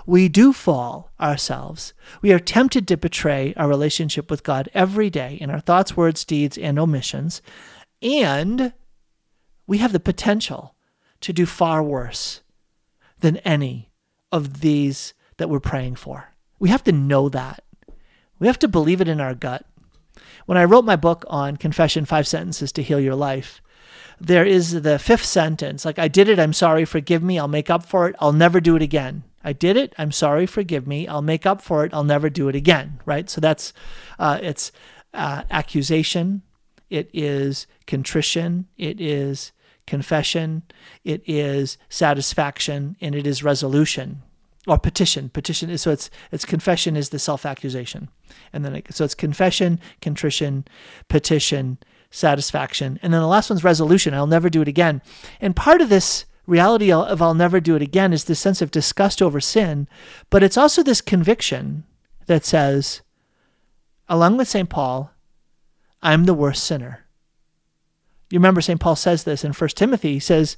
[0.05, 1.93] We do fall ourselves.
[2.21, 6.23] We are tempted to betray our relationship with God every day in our thoughts, words,
[6.23, 7.41] deeds, and omissions.
[8.01, 8.73] And
[9.67, 10.75] we have the potential
[11.21, 12.41] to do far worse
[13.19, 13.91] than any
[14.31, 16.33] of these that we're praying for.
[16.59, 17.63] We have to know that.
[18.39, 19.65] We have to believe it in our gut.
[20.45, 23.61] When I wrote my book on Confession Five Sentences to Heal Your Life,
[24.21, 27.69] there is the fifth sentence like, I did it, I'm sorry, forgive me, I'll make
[27.69, 29.23] up for it, I'll never do it again.
[29.43, 32.47] I did it, I'm sorry, forgive me, I'll make up for it, I'll never do
[32.47, 33.29] it again, right?
[33.29, 33.73] So that's,
[34.19, 34.71] uh, it's
[35.13, 36.43] uh, accusation,
[36.89, 39.51] it is contrition, it is
[39.87, 40.63] confession,
[41.03, 44.21] it is satisfaction, and it is resolution
[44.67, 45.29] or petition.
[45.29, 48.09] Petition is so it's it's confession is the self accusation,
[48.53, 50.65] and then it, so it's confession, contrition,
[51.07, 51.77] petition,
[52.11, 52.99] satisfaction.
[53.01, 54.13] And then the last one's resolution.
[54.13, 55.01] I'll never do it again.
[55.39, 58.69] And part of this reality of I'll never do it again is this sense of
[58.69, 59.87] disgust over sin,
[60.29, 61.85] but it's also this conviction
[62.27, 63.01] that says,
[64.09, 64.69] along with St.
[64.69, 65.11] Paul,
[66.03, 67.05] I'm the worst sinner.
[68.29, 68.79] You remember St.
[68.79, 70.13] Paul says this in 1 Timothy.
[70.13, 70.57] He says,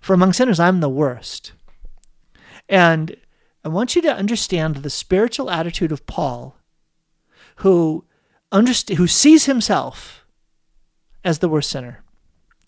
[0.00, 1.52] For among sinners, I'm the worst.
[2.68, 3.16] And
[3.64, 6.56] I want you to understand the spiritual attitude of Paul,
[7.56, 8.04] who,
[8.52, 10.23] underst- who sees himself
[11.24, 12.02] as the worst sinner.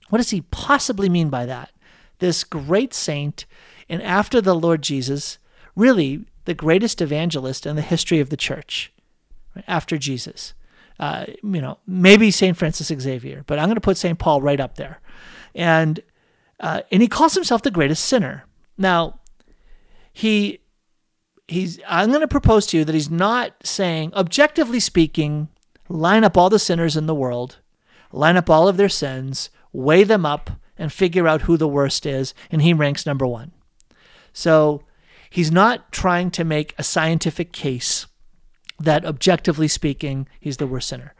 [0.09, 1.73] What does he possibly mean by that?
[2.19, 3.45] This great saint,
[3.89, 5.39] and after the Lord Jesus,
[5.75, 8.93] really the greatest evangelist in the history of the church,
[9.55, 9.65] right?
[9.69, 10.55] after Jesus.
[10.99, 12.57] Uh, you know, maybe St.
[12.57, 14.19] Francis Xavier, but I'm going to put St.
[14.19, 15.01] Paul right up there.
[15.55, 16.01] And,
[16.59, 18.45] uh, and he calls himself the greatest sinner.
[18.79, 19.21] Now,
[20.13, 20.61] he
[21.49, 25.49] he's I'm going to propose to you that he's not saying objectively speaking
[25.89, 27.59] line up all the sinners in the world
[28.17, 32.07] line up all of their sins, weigh them up, and figure out who the worst
[32.07, 33.53] is, and he ranks number one.
[34.33, 34.83] So
[35.31, 38.07] he's not trying to make a scientific case
[38.79, 41.15] that objectively speaking, he's the worst sinner.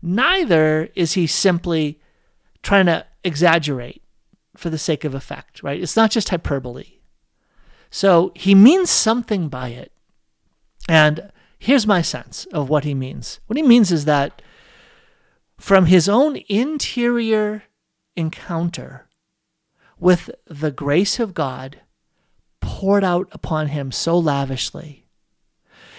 [0.00, 2.00] Neither is he simply
[2.62, 4.02] trying to exaggerate
[4.56, 5.80] for the sake of effect, right?
[5.80, 6.98] It's not just hyperbole.
[7.90, 9.92] So he means something by it.
[10.88, 13.40] And here's my sense of what he means.
[13.46, 14.40] What he means is that
[15.62, 17.62] from his own interior
[18.16, 19.06] encounter
[19.96, 21.82] with the grace of God
[22.60, 25.06] poured out upon him so lavishly,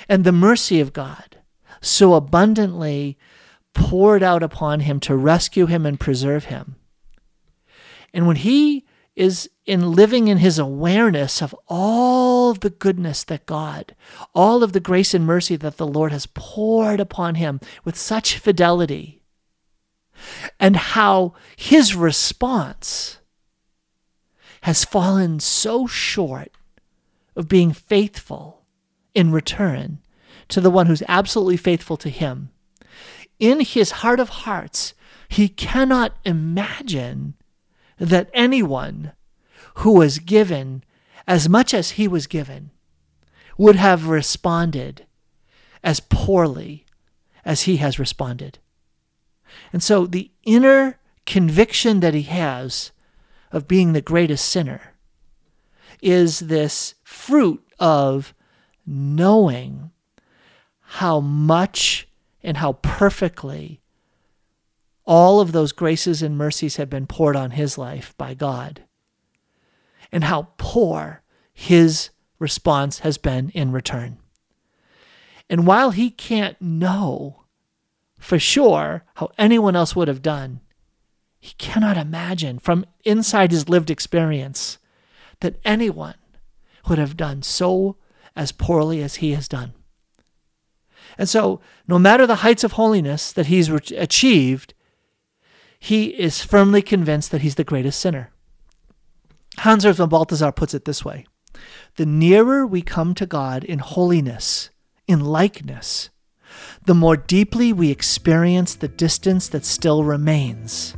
[0.09, 1.37] and the mercy of God
[1.79, 3.17] so abundantly
[3.73, 6.75] poured out upon him to rescue him and preserve him.
[8.13, 13.95] And when he is in living in his awareness of all the goodness that God,
[14.35, 18.37] all of the grace and mercy that the Lord has poured upon him with such
[18.37, 19.21] fidelity,
[20.59, 23.19] and how his response
[24.61, 26.51] has fallen so short
[27.35, 28.63] of being faithful
[29.13, 29.99] in return
[30.47, 32.49] to the one who's absolutely faithful to him.
[33.39, 34.93] In his heart of hearts,
[35.27, 37.33] he cannot imagine
[37.97, 39.13] that anyone
[39.75, 40.83] who was given
[41.27, 42.71] as much as he was given
[43.57, 45.05] would have responded
[45.83, 46.85] as poorly
[47.45, 48.59] as he has responded.
[49.71, 52.91] And so the inner conviction that he has
[53.51, 54.93] of being the greatest sinner
[56.01, 58.33] is this fruit of
[58.85, 59.91] knowing
[60.81, 62.07] how much
[62.43, 63.79] and how perfectly
[65.05, 68.83] all of those graces and mercies have been poured on his life by God,
[70.11, 74.17] and how poor his response has been in return.
[75.49, 77.42] And while he can't know
[78.23, 80.61] for sure how anyone else would have done,
[81.41, 84.77] he cannot imagine from inside his lived experience
[85.41, 86.15] that anyone
[86.87, 87.97] would have done so
[88.33, 89.73] as poorly as he has done.
[91.17, 94.73] And so, no matter the heights of holiness that he's achieved,
[95.77, 98.31] he is firmly convinced that he's the greatest sinner.
[99.59, 101.25] Hans von Balthasar puts it this way
[101.97, 104.69] The nearer we come to God in holiness,
[105.07, 106.09] in likeness,
[106.85, 110.95] the more deeply we experience the distance that still remains.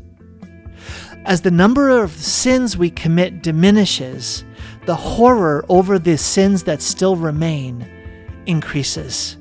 [1.26, 4.43] As the number of sins we commit diminishes,
[4.86, 7.89] the horror over the sins that still remain
[8.45, 9.38] increases.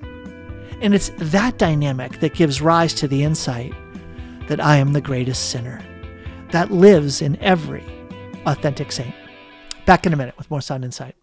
[0.81, 3.73] And it's that dynamic that gives rise to the insight
[4.49, 5.83] that I am the greatest sinner.
[6.51, 7.85] That lives in every
[8.47, 9.15] authentic saint.
[9.87, 11.17] Back in a minute with more Sound Insight.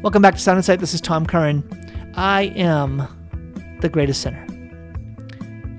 [0.00, 0.78] Welcome back to Sound Insight.
[0.78, 1.68] This is Tom Curran.
[2.14, 3.02] I am
[3.80, 4.46] the greatest sinner.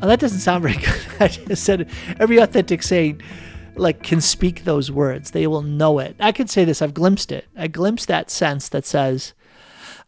[0.02, 1.02] Oh, that doesn't sound very good.
[1.22, 3.22] I just said every authentic saint
[3.78, 5.32] like can speak those words.
[5.32, 6.18] They will know it.
[6.20, 6.82] I can say this.
[6.82, 7.46] I've glimpsed it.
[7.56, 9.32] I glimpsed that sense that says,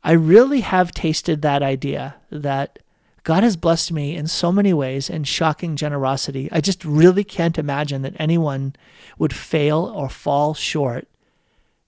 [0.04, 2.80] I really have tasted that idea that
[3.24, 6.50] God has blessed me in so many ways in shocking generosity.
[6.52, 8.76] I just really can't imagine that anyone
[9.18, 11.08] would fail or fall short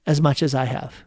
[0.08, 1.04] as much as I have.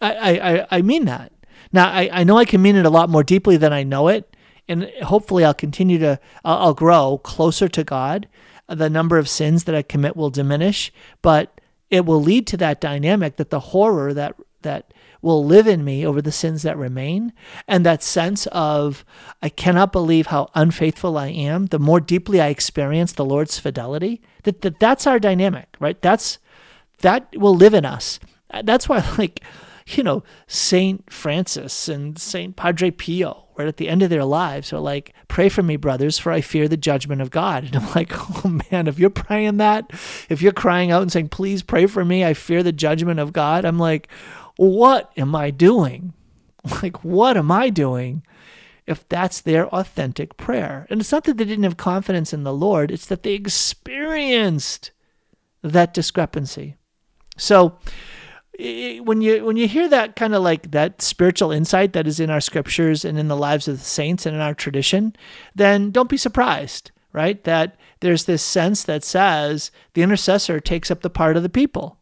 [0.00, 1.32] I, I, I mean that.
[1.72, 4.08] Now, I, I know I can mean it a lot more deeply than I know
[4.08, 4.36] it.
[4.68, 8.28] And hopefully, I'll continue to, I'll, I'll grow closer to God.
[8.68, 12.80] The number of sins that I commit will diminish, but it will lead to that
[12.80, 17.32] dynamic that the horror that, that will live in me over the sins that remain.
[17.66, 19.04] And that sense of,
[19.42, 24.22] I cannot believe how unfaithful I am, the more deeply I experience the Lord's fidelity,
[24.44, 26.00] that, that that's our dynamic, right?
[26.00, 26.38] That's,
[26.98, 28.20] that will live in us.
[28.62, 29.42] That's why, like,
[29.86, 34.72] you know, Saint Francis and Saint Padre Pio, right at the end of their lives,
[34.72, 37.90] are like, "Pray for me, brothers, for I fear the judgment of God." And I'm
[37.94, 38.12] like,
[38.44, 39.90] "Oh man, if you're praying that,
[40.28, 43.32] if you're crying out and saying, "Please pray for me, I fear the judgment of
[43.32, 44.08] God," I'm like,
[44.56, 46.12] what am I doing?
[46.82, 48.22] Like, what am I doing
[48.86, 50.86] if that's their authentic prayer?
[50.88, 54.90] And it's not that they didn't have confidence in the Lord, it's that they experienced
[55.60, 56.76] that discrepancy.
[57.36, 57.76] So,
[58.58, 62.30] when you when you hear that kind of like that spiritual insight that is in
[62.30, 65.16] our scriptures and in the lives of the saints and in our tradition,
[65.54, 67.42] then don't be surprised, right?
[67.44, 71.98] That there's this sense that says the intercessor takes up the part of the people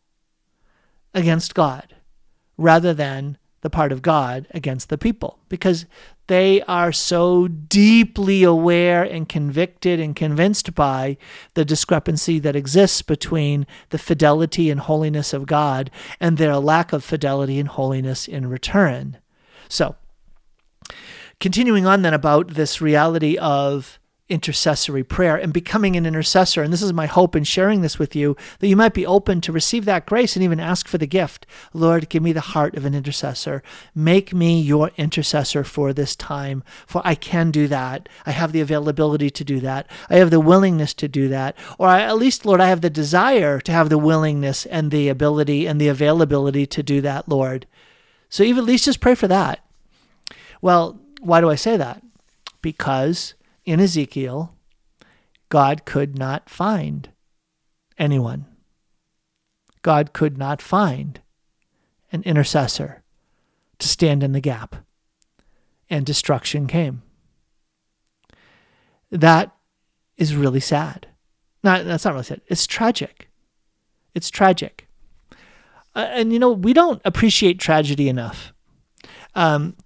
[1.14, 1.94] against God
[2.58, 5.86] rather than the part of God against the people because
[6.28, 11.16] they are so deeply aware and convicted and convinced by
[11.54, 17.02] the discrepancy that exists between the fidelity and holiness of God and their lack of
[17.04, 19.18] fidelity and holiness in return.
[19.68, 19.96] So,
[21.40, 23.98] continuing on then about this reality of
[24.32, 26.62] intercessory prayer and becoming an intercessor.
[26.62, 29.40] And this is my hope in sharing this with you that you might be open
[29.42, 31.46] to receive that grace and even ask for the gift.
[31.74, 33.62] Lord, give me the heart of an intercessor.
[33.94, 38.08] Make me your intercessor for this time, for I can do that.
[38.24, 39.86] I have the availability to do that.
[40.08, 41.56] I have the willingness to do that.
[41.78, 45.10] Or I, at least, Lord, I have the desire to have the willingness and the
[45.10, 47.66] ability and the availability to do that, Lord.
[48.30, 49.62] So even at least just pray for that.
[50.62, 52.02] Well, why do I say that?
[52.62, 54.54] Because in Ezekiel,
[55.48, 57.10] God could not find
[57.98, 58.46] anyone.
[59.82, 61.20] God could not find
[62.10, 63.02] an intercessor
[63.78, 64.76] to stand in the gap,
[65.90, 67.02] and destruction came.
[69.10, 69.54] That
[70.16, 71.08] is really sad.
[71.62, 72.40] Not that's not really sad.
[72.46, 73.28] It's tragic.
[74.14, 74.88] It's tragic.
[75.94, 78.52] Uh, and you know we don't appreciate tragedy enough.
[79.34, 79.76] Um,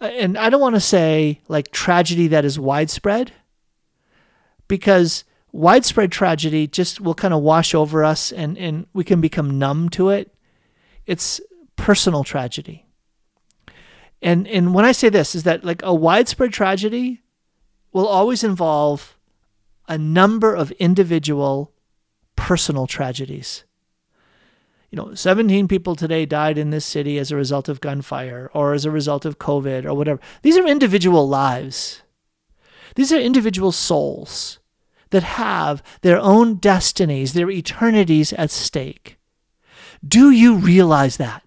[0.00, 3.32] and I don't want to say like tragedy that is widespread,
[4.68, 9.58] because widespread tragedy just will kind of wash over us and, and we can become
[9.58, 10.34] numb to it.
[11.06, 11.40] It's
[11.76, 12.84] personal tragedy.
[14.20, 17.22] And and when I say this is that like a widespread tragedy
[17.92, 19.16] will always involve
[19.88, 21.72] a number of individual
[22.36, 23.64] personal tragedies.
[24.90, 28.72] You know, 17 people today died in this city as a result of gunfire or
[28.72, 30.20] as a result of COVID or whatever.
[30.42, 32.02] These are individual lives.
[32.94, 34.58] These are individual souls
[35.10, 39.18] that have their own destinies, their eternities at stake.
[40.06, 41.42] Do you realize that?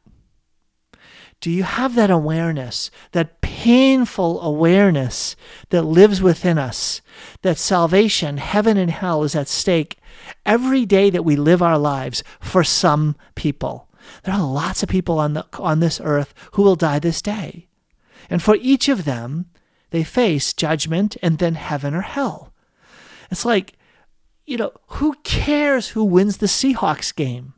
[1.42, 5.36] Do you have that awareness, that painful awareness
[5.70, 7.02] that lives within us,
[7.42, 9.98] that salvation, heaven and hell is at stake
[10.46, 13.90] every day that we live our lives for some people?
[14.24, 17.68] There are lots of people on, the, on this earth who will die this day.
[18.30, 19.48] And for each of them,
[19.90, 22.54] they face judgment and then heaven or hell.
[23.32, 23.74] It's like,
[24.46, 27.54] you know, who cares who wins the Seahawks game?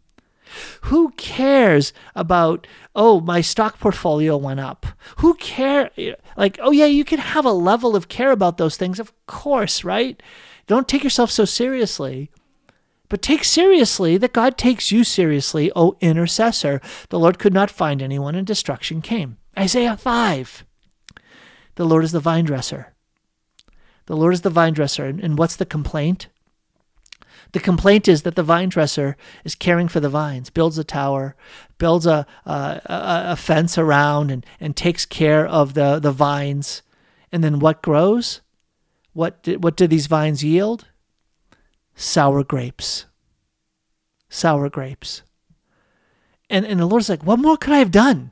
[0.84, 4.86] Who cares about, oh, my stock portfolio went up?
[5.18, 5.90] Who care?
[6.38, 9.84] Like, oh, yeah, you can have a level of care about those things, of course,
[9.84, 10.22] right?
[10.68, 12.30] Don't take yourself so seriously.
[13.10, 16.82] But take seriously that God takes you seriously, O intercessor.
[17.10, 19.38] The Lord could not find anyone, and destruction came.
[19.58, 20.66] Isaiah 5.
[21.76, 22.94] The Lord is the vine dresser.
[24.08, 25.06] The Lord is the vine dresser.
[25.06, 26.28] And what's the complaint?
[27.54, 31.36] The complaint is that the vine dresser is caring for the vines, builds a tower,
[31.78, 36.82] builds a, a, a, fence around, and, and takes care of the, the vines.
[37.32, 38.42] And then what grows?
[39.14, 40.88] What what do these vines yield?
[41.96, 43.06] Sour grapes.
[44.30, 45.22] Sour grapes.
[46.50, 48.32] And, and the Lord's like, What more could I have done?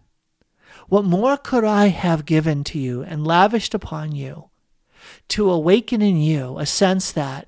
[0.89, 4.49] What more could I have given to you and lavished upon you?
[5.29, 7.47] to awaken in you a sense that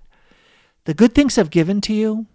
[0.85, 2.27] the good things I've given to you,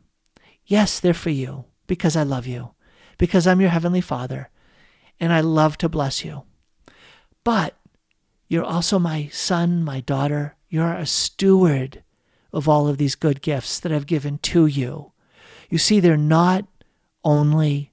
[0.64, 2.70] yes, they're for you because I love you,
[3.18, 4.50] because I'm your Heavenly Father,
[5.20, 6.44] and I love to bless you.
[7.44, 7.74] But
[8.48, 10.56] you're also my son, my daughter.
[10.68, 12.02] You're a steward
[12.52, 15.12] of all of these good gifts that I've given to you.
[15.68, 16.66] You see, they're not
[17.24, 17.92] only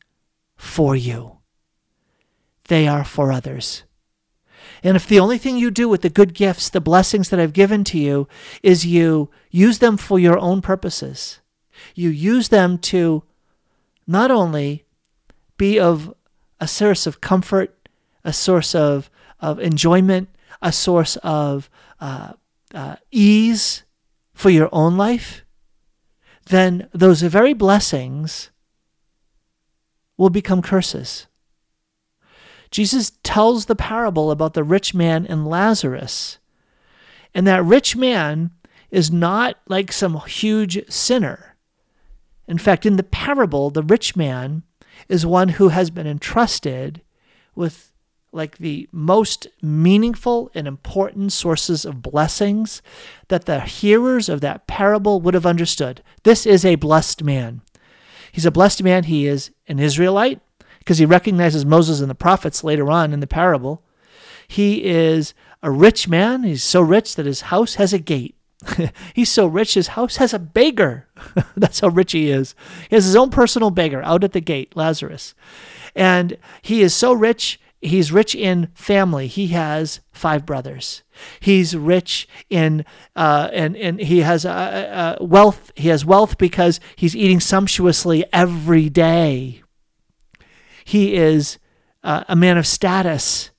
[0.55, 1.39] for you,
[2.67, 3.83] they are for others.
[4.85, 7.53] And if the only thing you do with the good gifts, the blessings that I've
[7.53, 8.27] given to you,
[8.61, 11.39] is you use them for your own purposes,
[11.95, 13.23] you use them to
[14.05, 14.85] not only
[15.57, 16.13] be of
[16.59, 17.89] a source of comfort,
[18.23, 19.09] a source of,
[19.39, 20.29] of enjoyment,
[20.61, 21.67] a source of
[21.99, 22.33] uh,
[22.71, 23.83] uh, ease
[24.35, 25.43] for your own life,
[26.45, 28.51] then those very blessings
[30.15, 31.25] will become curses.
[32.71, 36.39] Jesus tells the parable about the rich man and Lazarus.
[37.33, 38.51] And that rich man
[38.91, 41.55] is not like some huge sinner.
[42.47, 44.63] In fact, in the parable, the rich man
[45.09, 47.01] is one who has been entrusted
[47.55, 47.91] with
[48.31, 52.81] like the most meaningful and important sources of blessings
[53.29, 56.03] that the hearers of that parable would have understood.
[56.23, 57.61] This is a blessed man.
[58.31, 59.05] He's a blessed man.
[59.05, 60.41] He is an Israelite
[60.85, 63.83] because he recognizes Moses and the prophets later on in the parable.
[64.47, 65.33] He is
[65.63, 66.43] a rich man.
[66.43, 68.35] He's so rich that his house has a gate.
[69.13, 71.07] He's so rich, his house has a beggar.
[71.57, 72.55] That's how rich he is.
[72.89, 75.35] He has his own personal beggar out at the gate, Lazarus.
[75.95, 79.27] And he is so rich, he's rich in family.
[79.27, 81.03] He has five brothers.
[81.39, 85.71] He's rich in uh, and and he has uh, uh, wealth.
[85.75, 89.61] He has wealth because he's eating sumptuously every day.
[90.85, 91.57] He is
[92.03, 93.49] uh, a man of status,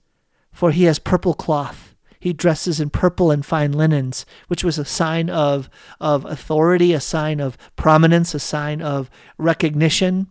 [0.53, 1.97] for he has purple cloth.
[2.21, 5.69] He dresses in purple and fine linens, which was a sign of,
[6.01, 10.29] of authority, a sign of prominence, a sign of recognition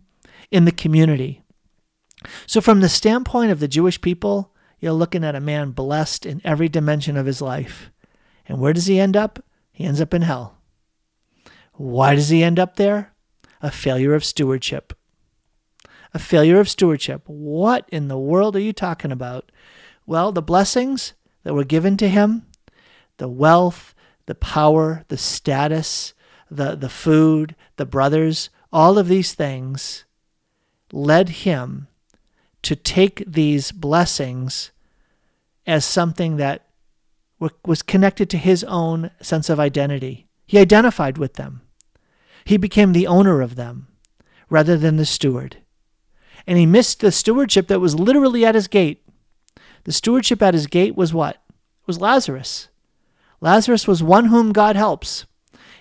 [0.50, 1.42] in the community.
[2.46, 6.40] So, from the standpoint of the Jewish people, you're looking at a man blessed in
[6.44, 7.90] every dimension of his life.
[8.48, 9.44] And where does he end up?
[9.70, 10.56] He ends up in hell.
[11.74, 13.12] Why does he end up there?
[13.60, 14.95] A failure of stewardship
[16.16, 17.22] a failure of stewardship.
[17.26, 19.52] What in the world are you talking about?
[20.06, 21.12] Well, the blessings
[21.42, 22.46] that were given to him,
[23.18, 23.94] the wealth,
[24.24, 26.14] the power, the status,
[26.50, 30.06] the, the food, the brothers, all of these things
[30.90, 31.86] led him
[32.62, 34.70] to take these blessings
[35.66, 36.66] as something that
[37.62, 40.28] was connected to his own sense of identity.
[40.46, 41.60] He identified with them.
[42.46, 43.88] He became the owner of them
[44.48, 45.58] rather than the steward.
[46.46, 49.02] And he missed the stewardship that was literally at his gate.
[49.84, 51.36] The stewardship at his gate was what?
[51.36, 52.68] It was Lazarus.
[53.40, 55.26] Lazarus was one whom God helps.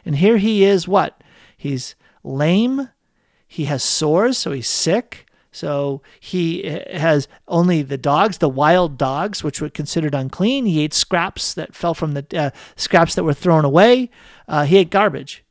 [0.05, 1.21] And here he is what?
[1.57, 2.89] He's lame.
[3.47, 5.25] He has sores, so he's sick.
[5.51, 10.65] So he has only the dogs, the wild dogs, which were considered unclean.
[10.65, 14.09] He ate scraps that fell from the uh, scraps that were thrown away.
[14.47, 15.45] Uh, he ate garbage.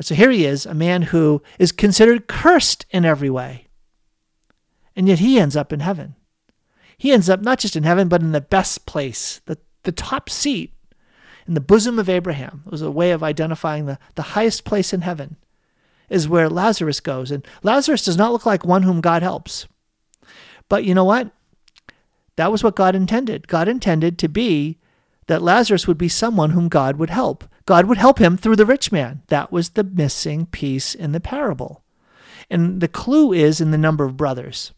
[0.00, 3.68] So here he is, a man who is considered cursed in every way.
[4.94, 6.14] And yet he ends up in heaven.
[6.96, 10.30] He ends up not just in heaven, but in the best place, the, the top
[10.30, 10.72] seat
[11.46, 12.62] in the bosom of Abraham.
[12.66, 15.36] It was a way of identifying the, the highest place in heaven
[16.08, 17.30] is where Lazarus goes.
[17.30, 19.66] And Lazarus does not look like one whom God helps.
[20.68, 21.30] But you know what?
[22.36, 23.48] That was what God intended.
[23.48, 24.78] God intended to be
[25.26, 27.44] that Lazarus would be someone whom God would help.
[27.64, 29.22] God would help him through the rich man.
[29.28, 31.82] That was the missing piece in the parable.
[32.50, 34.72] And the clue is in the number of brothers.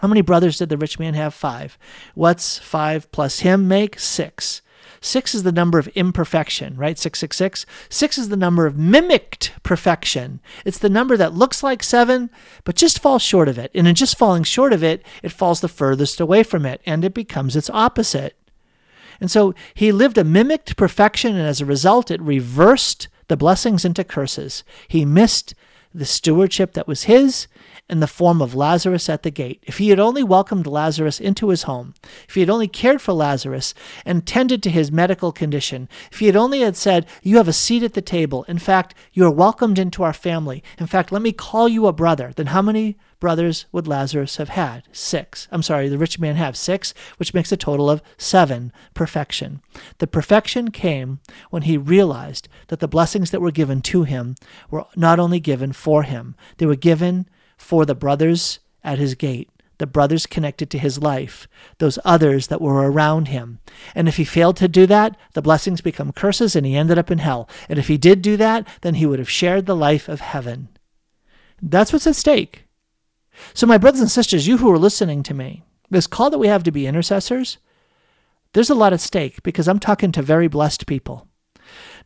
[0.00, 1.34] How many brothers did the rich man have?
[1.34, 1.78] Five.
[2.14, 3.98] What's five plus him make?
[3.98, 4.62] Six.
[5.02, 6.98] Six is the number of imperfection, right?
[6.98, 7.64] 666.
[7.88, 10.40] Six is the number of mimicked perfection.
[10.64, 12.30] It's the number that looks like seven,
[12.64, 13.70] but just falls short of it.
[13.74, 17.04] And in just falling short of it, it falls the furthest away from it, and
[17.04, 18.36] it becomes its opposite.
[19.20, 23.84] And so he lived a mimicked perfection, and as a result, it reversed the blessings
[23.84, 24.64] into curses.
[24.88, 25.54] He missed
[25.94, 27.46] the stewardship that was his,
[27.90, 29.62] in the form of Lazarus at the gate.
[29.66, 31.94] If he had only welcomed Lazarus into his home,
[32.28, 33.74] if he had only cared for Lazarus
[34.06, 37.52] and tended to his medical condition, if he had only had said, "You have a
[37.52, 38.44] seat at the table.
[38.48, 40.62] In fact, you are welcomed into our family.
[40.78, 44.48] In fact, let me call you a brother." Then how many brothers would Lazarus have
[44.50, 44.84] had?
[44.92, 45.46] Six.
[45.50, 48.72] I'm sorry, the rich man have six, which makes a total of seven.
[48.94, 49.60] Perfection.
[49.98, 51.20] The perfection came
[51.50, 54.36] when he realized that the blessings that were given to him
[54.70, 57.26] were not only given for him, they were given
[57.60, 61.46] for the brothers at his gate, the brothers connected to his life,
[61.78, 63.60] those others that were around him.
[63.94, 67.10] And if he failed to do that, the blessings become curses and he ended up
[67.10, 67.48] in hell.
[67.68, 70.68] And if he did do that, then he would have shared the life of heaven.
[71.62, 72.64] That's what's at stake.
[73.54, 76.48] So, my brothers and sisters, you who are listening to me, this call that we
[76.48, 77.58] have to be intercessors,
[78.52, 81.26] there's a lot at stake because I'm talking to very blessed people.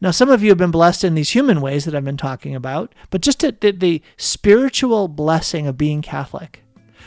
[0.01, 2.55] Now, some of you have been blessed in these human ways that I've been talking
[2.55, 6.63] about, but just the, the, the spiritual blessing of being Catholic,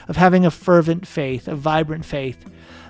[0.08, 2.45] of having a fervent faith, a vibrant faith,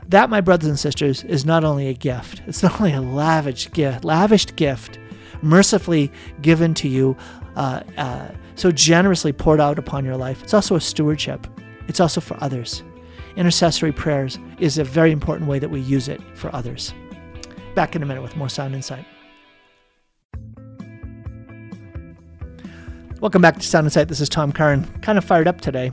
[0.07, 2.41] that, my brothers and sisters, is not only a gift.
[2.47, 4.99] It's not only a lavish gift, lavished gift,
[5.41, 6.11] mercifully
[6.41, 7.18] given to you,
[7.55, 10.41] uh, uh, so generously poured out upon your life.
[10.43, 11.45] It's also a stewardship.
[11.88, 12.84] It's also for others.
[13.36, 16.93] Intercessory prayers is a very important way that we use it for others.
[17.76, 19.05] Back in a minute with more sound insight.
[23.20, 24.09] Welcome back to Sound Insight.
[24.09, 24.86] This is Tom Curran.
[25.01, 25.91] Kind of fired up today,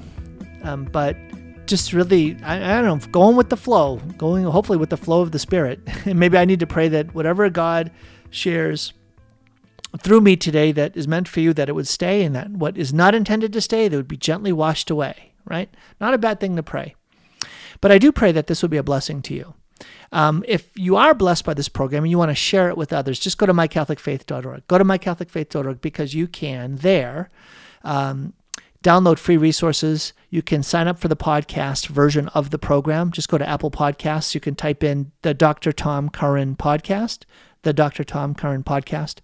[0.63, 1.17] um, but
[1.65, 5.23] just really, I, I, don't know, going with the flow, going hopefully with the flow
[5.23, 5.81] of the Spirit.
[6.05, 7.91] And maybe I need to pray that whatever God
[8.29, 8.93] shares
[10.01, 12.77] through me today that is meant for you, that it would stay, and that what
[12.77, 15.75] is not intended to stay, that would be gently washed away, right?
[16.03, 16.95] Not a bad thing to pray.
[17.81, 19.55] But I do pray that this would be a blessing to you.
[20.13, 22.93] Um, if you are blessed by this program and you want to share it with
[22.93, 24.67] others, just go to mycatholicfaith.org.
[24.67, 27.31] Go to mycatholicfaith.org because you can there
[27.83, 28.33] um,
[28.83, 30.13] download free resources.
[30.31, 33.11] You can sign up for the podcast version of the program.
[33.11, 34.35] Just go to Apple Podcasts.
[34.35, 35.73] You can type in the Dr.
[35.73, 37.25] Tom Curran podcast,
[37.63, 38.05] the Dr.
[38.05, 39.19] Tom Curran podcast,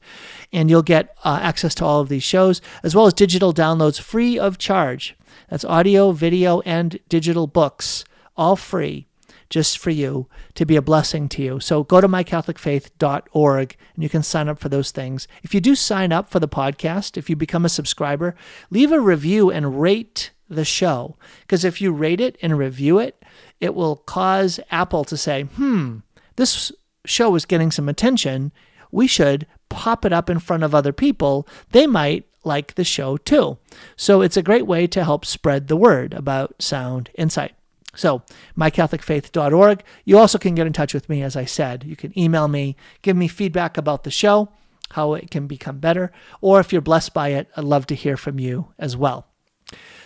[0.53, 4.01] and you'll get uh, access to all of these shows, as well as digital downloads
[4.01, 5.15] free of charge.
[5.49, 8.05] That's audio, video, and digital books,
[8.37, 9.07] all free
[9.51, 11.61] just for you to be a blessing to you.
[11.61, 15.29] So go to mycatholicfaith.org and you can sign up for those things.
[15.43, 18.35] If you do sign up for the podcast, if you become a subscriber,
[18.71, 21.17] leave a review and rate the show.
[21.43, 23.23] Because if you rate it and review it,
[23.61, 25.99] it will cause Apple to say, hmm,
[26.37, 26.73] this
[27.05, 28.53] show is getting some attention.
[28.91, 31.47] We should pop it up in front of other people.
[31.73, 33.59] They might like the show too.
[33.97, 37.55] So it's a great way to help spread the word about sound insight.
[37.95, 38.23] So,
[38.57, 39.83] mycatholicfaith.org.
[40.05, 41.85] You also can get in touch with me, as I said.
[41.85, 44.51] You can email me, give me feedback about the show,
[44.91, 48.17] how it can become better, or if you're blessed by it, I'd love to hear
[48.17, 49.27] from you as well.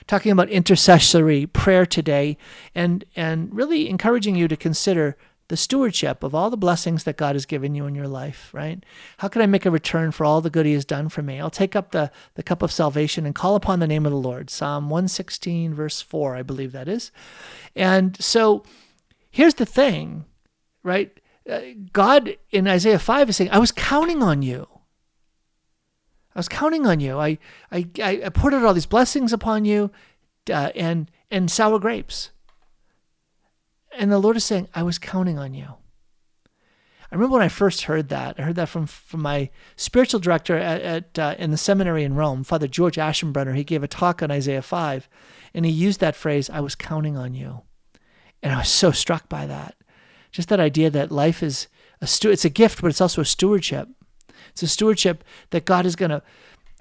[0.06, 2.36] Talking about intercessory prayer today,
[2.74, 5.16] and, and really encouraging you to consider
[5.48, 8.82] the stewardship of all the blessings that God has given you in your life, right?
[9.18, 11.38] How can I make a return for all the good He has done for me?
[11.38, 14.18] I'll take up the, the cup of salvation and call upon the name of the
[14.18, 14.48] Lord.
[14.48, 17.12] Psalm 116, verse 4, I believe that is.
[17.76, 18.64] And so
[19.30, 20.24] here's the thing,
[20.82, 21.20] right?
[21.48, 21.60] Uh,
[21.92, 24.66] God in Isaiah 5 is saying, I was counting on you.
[26.34, 27.18] I was counting on you.
[27.18, 27.38] I,
[27.70, 29.90] I, I poured out all these blessings upon you
[30.50, 32.30] uh, and, and sour grapes.
[33.96, 35.74] And the Lord is saying, I was counting on you.
[37.14, 38.40] I remember when I first heard that.
[38.40, 42.14] I heard that from, from my spiritual director at, at uh, in the seminary in
[42.14, 43.54] Rome, Father George Aschenbrenner.
[43.54, 45.08] He gave a talk on Isaiah 5,
[45.54, 47.62] and he used that phrase, I was counting on you.
[48.42, 49.76] And I was so struck by that.
[50.32, 51.68] Just that idea that life is
[52.00, 53.88] a stu- it's a gift, but it's also a stewardship.
[54.50, 56.22] It's a stewardship that God is going to,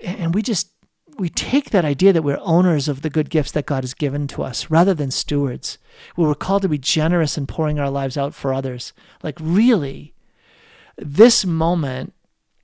[0.03, 0.71] and we just,
[1.17, 4.27] we take that idea that we're owners of the good gifts that God has given
[4.27, 5.77] to us rather than stewards.
[6.15, 8.93] We're called to be generous in pouring our lives out for others.
[9.21, 10.13] Like, really,
[10.97, 12.13] this moment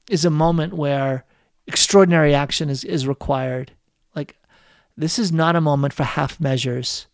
[0.10, 1.26] is a moment where
[1.68, 3.74] extraordinary action is, is required.
[4.16, 4.36] Like,
[4.98, 7.08] this is not a moment for half measures.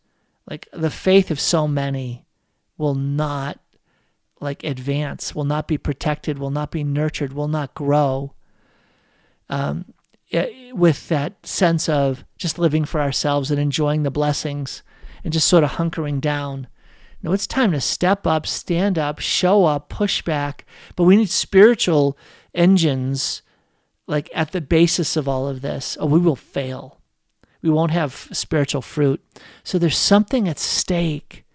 [0.50, 2.26] Like, the faith of so many
[2.78, 3.60] will not
[4.42, 8.34] like advance, will not be protected, will not be nurtured, will not grow
[9.50, 9.86] um,
[10.32, 14.82] Eh, with that sense of just living for ourselves and enjoying the blessings
[15.24, 16.68] and just sort of hunkering down.
[17.22, 20.66] No, it's time to step up, stand up, show up, push back.
[20.96, 22.18] But we need spiritual
[22.54, 23.42] engines
[24.08, 27.02] like at the basis of all of this, or we will fail.
[27.62, 29.24] We won't have spiritual fruit.
[29.64, 31.46] So there's something at stake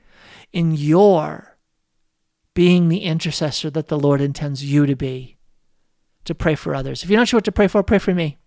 [0.53, 1.57] in your
[2.55, 5.39] being the intercessor that the Lord intends you to be,
[6.25, 7.05] to pray for others.
[7.05, 8.40] If you're not sure what to pray for, pray for me.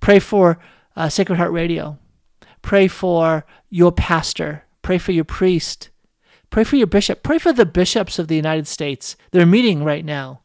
[0.00, 0.58] Pray for
[0.96, 1.98] uh, Sacred Heart Radio.
[2.62, 4.64] Pray for your pastor.
[4.82, 5.90] Pray for your priest.
[6.50, 7.22] Pray for your bishop.
[7.22, 9.16] Pray for the bishops of the United States.
[9.30, 10.40] They're meeting right now,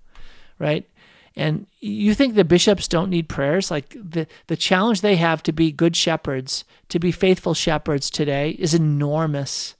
[0.59, 0.87] right?
[1.35, 3.69] And you think the bishops don't need prayers?
[3.69, 8.51] Like the, the challenge they have to be good shepherds, to be faithful shepherds today
[8.51, 9.75] is enormous.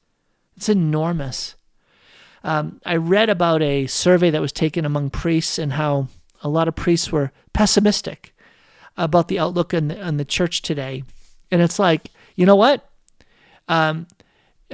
[0.57, 1.55] It's enormous.
[2.43, 6.07] Um, I read about a survey that was taken among priests and how
[6.43, 8.34] a lot of priests were pessimistic
[8.97, 11.03] about the outlook in the, the church today.
[11.51, 12.89] And it's like, you know what?
[13.67, 14.07] Um,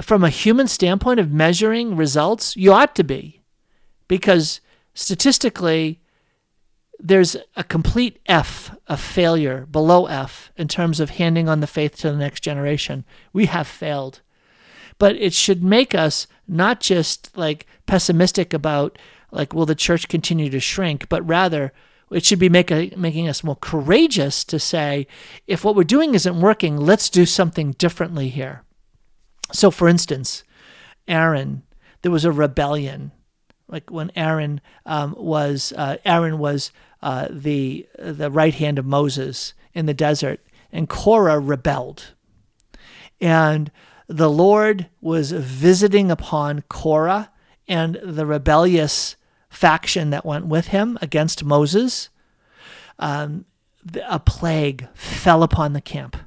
[0.02, 3.42] from a human standpoint of measuring results, you ought to be.
[4.08, 4.62] Because
[4.94, 6.00] statistically,
[7.00, 11.98] there's a complete F of failure, below F, in terms of handing on the faith
[11.98, 13.06] to the next generation.
[13.34, 14.22] We have failed
[15.02, 19.00] but it should make us not just like pessimistic about
[19.32, 21.74] like will the church continue to shrink, but rather
[22.12, 25.08] it should be make a, making us more courageous to say
[25.48, 28.64] if what we're doing isn't working, let's do something differently here.
[29.52, 30.44] So, for instance,
[31.08, 31.64] Aaron,
[32.02, 33.12] there was a rebellion,
[33.68, 39.54] like when Aaron um, was uh, Aaron was uh, the the right hand of Moses
[39.74, 40.42] in the desert,
[40.72, 42.14] and Korah rebelled,
[43.20, 43.72] and
[44.08, 47.32] the Lord was visiting upon Korah
[47.68, 49.16] and the rebellious
[49.52, 52.10] faction that went with him against Moses.
[52.98, 53.46] Um,
[54.08, 56.18] a plague fell upon the camp.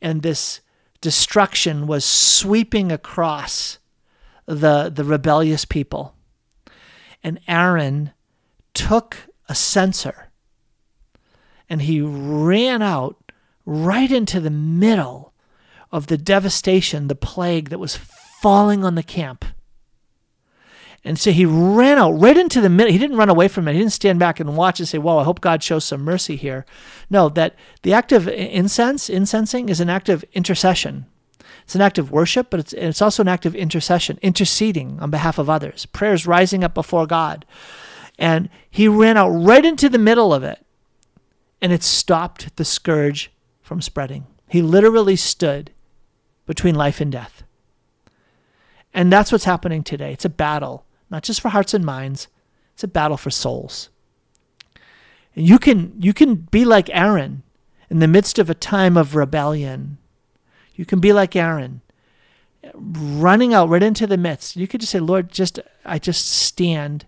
[0.00, 0.60] And this
[1.00, 3.78] destruction was sweeping across
[4.46, 6.14] the, the rebellious people.
[7.22, 8.12] And Aaron
[8.74, 9.16] took
[9.48, 10.30] a censer
[11.68, 13.32] and he ran out
[13.64, 15.32] right into the middle
[15.90, 19.44] of the devastation, the plague that was falling on the camp.
[21.08, 22.92] And so he ran out right into the middle.
[22.92, 23.72] He didn't run away from it.
[23.72, 26.36] He didn't stand back and watch and say, Whoa, I hope God shows some mercy
[26.36, 26.66] here.
[27.08, 31.06] No, that the act of incense, incensing, is an act of intercession.
[31.62, 35.10] It's an act of worship, but it's, it's also an act of intercession, interceding on
[35.10, 37.46] behalf of others, prayers rising up before God.
[38.18, 40.62] And he ran out right into the middle of it,
[41.62, 43.30] and it stopped the scourge
[43.62, 44.26] from spreading.
[44.46, 45.70] He literally stood
[46.44, 47.44] between life and death.
[48.92, 50.12] And that's what's happening today.
[50.12, 52.28] It's a battle, not just for hearts and minds,
[52.74, 53.90] it's a battle for souls.
[55.34, 57.42] And you can you can be like Aaron
[57.90, 59.98] in the midst of a time of rebellion.
[60.74, 61.80] You can be like Aaron,
[62.74, 64.56] running out right into the midst.
[64.56, 67.06] You could just say, Lord, just I just stand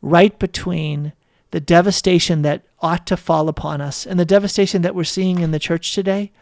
[0.00, 1.12] right between
[1.50, 5.50] the devastation that ought to fall upon us and the devastation that we're seeing in
[5.50, 6.32] the church today.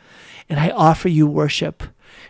[0.48, 1.82] And I offer you worship.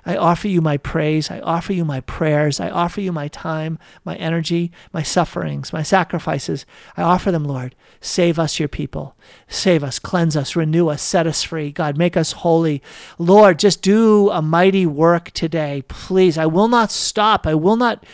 [0.05, 1.31] I offer you my praise.
[1.31, 2.61] I offer you my prayers.
[2.61, 6.65] I offer you my time, my energy, my sufferings, my sacrifices.
[6.97, 7.75] I offer them, Lord.
[8.01, 9.17] Save us, your people.
[9.49, 11.71] Save us, cleanse us, renew us, set us free.
[11.71, 12.83] God, make us holy.
[13.19, 15.83] Lord, just do a mighty work today.
[15.89, 17.47] Please, I will not stop.
[17.47, 18.05] I will not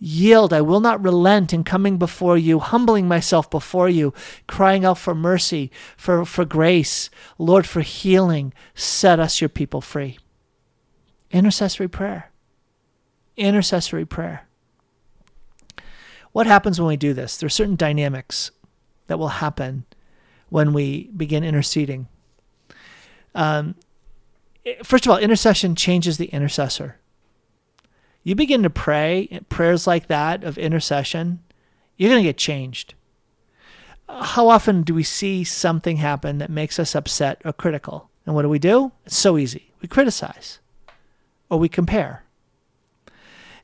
[0.00, 0.52] yield.
[0.52, 4.12] I will not relent in coming before you, humbling myself before you,
[4.46, 7.10] crying out for mercy, for, for grace.
[7.38, 8.52] Lord, for healing.
[8.74, 10.18] Set us, your people, free.
[11.30, 12.30] Intercessory prayer.
[13.36, 14.48] Intercessory prayer.
[16.32, 17.36] What happens when we do this?
[17.36, 18.50] There are certain dynamics
[19.06, 19.84] that will happen
[20.50, 22.08] when we begin interceding.
[23.34, 23.74] Um,
[24.82, 26.96] first of all, intercession changes the intercessor.
[28.22, 31.40] You begin to pray prayers like that of intercession,
[31.96, 32.94] you're going to get changed.
[34.08, 38.10] How often do we see something happen that makes us upset or critical?
[38.24, 38.92] And what do we do?
[39.04, 39.72] It's so easy.
[39.80, 40.60] We criticize
[41.50, 42.24] or we compare.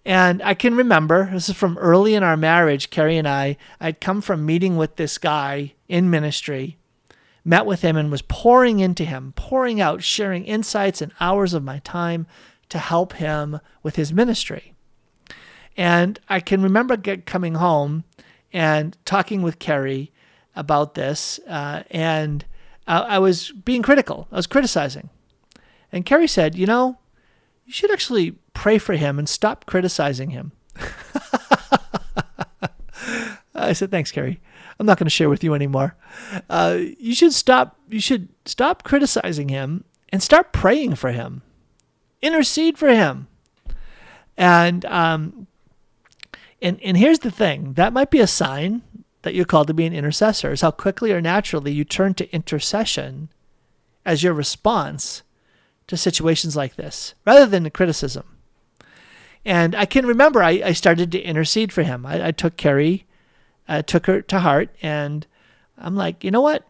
[0.05, 4.01] And I can remember, this is from early in our marriage, Carrie and I, I'd
[4.01, 6.77] come from meeting with this guy in ministry,
[7.43, 11.65] met with him, and was pouring into him, pouring out, sharing insights and hours of
[11.65, 12.27] my time
[12.69, 14.75] to help him with his ministry.
[15.77, 18.05] And I can remember get, coming home
[18.53, 20.13] and talking with Carrie
[20.55, 22.45] about this, uh, and
[22.87, 24.29] I, I was being critical.
[24.31, 25.09] I was criticizing.
[25.91, 26.99] And Carrie said, You know,
[27.67, 30.53] you should actually pray for him and stop criticizing him.
[33.55, 34.41] I said, thanks, Carrie.
[34.79, 35.97] I'm not going to share with you anymore.
[36.51, 37.79] Uh, you should stop.
[37.89, 41.43] You should stop criticizing him and start praying for him.
[42.21, 43.29] Intercede for him.
[44.37, 45.47] And um,
[46.61, 47.75] and and here's the thing.
[47.75, 48.83] That might be a sign
[49.23, 50.51] that you're called to be an intercessor.
[50.51, 53.29] Is how quickly or naturally you turn to intercession
[54.05, 55.23] as your response
[55.87, 58.25] to situations like this, rather than the criticism.
[59.45, 62.07] And I can remember I, I started to intercede for him.
[62.07, 63.07] I, I took Carrie,
[63.69, 65.27] I took her to heart, and
[65.77, 66.67] I'm like, you know what?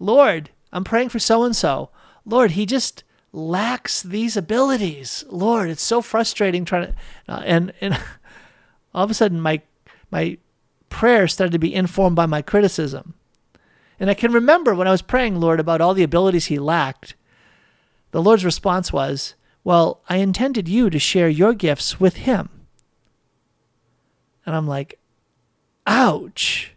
[0.00, 1.90] Lord, I'm praying for so and so.
[2.24, 5.24] Lord, he just lacks these abilities.
[5.28, 6.94] Lord, it's so frustrating trying to,
[7.28, 7.94] uh, and and
[8.94, 9.62] all of a sudden my
[10.10, 10.38] my
[10.88, 13.14] prayer started to be informed by my criticism.
[14.00, 17.14] And I can remember when I was praying, Lord, about all the abilities he lacked,
[18.10, 19.34] the Lord's response was,
[19.64, 22.48] well, I intended you to share your gifts with him.
[24.46, 24.98] And I'm like,
[25.86, 26.72] ouch.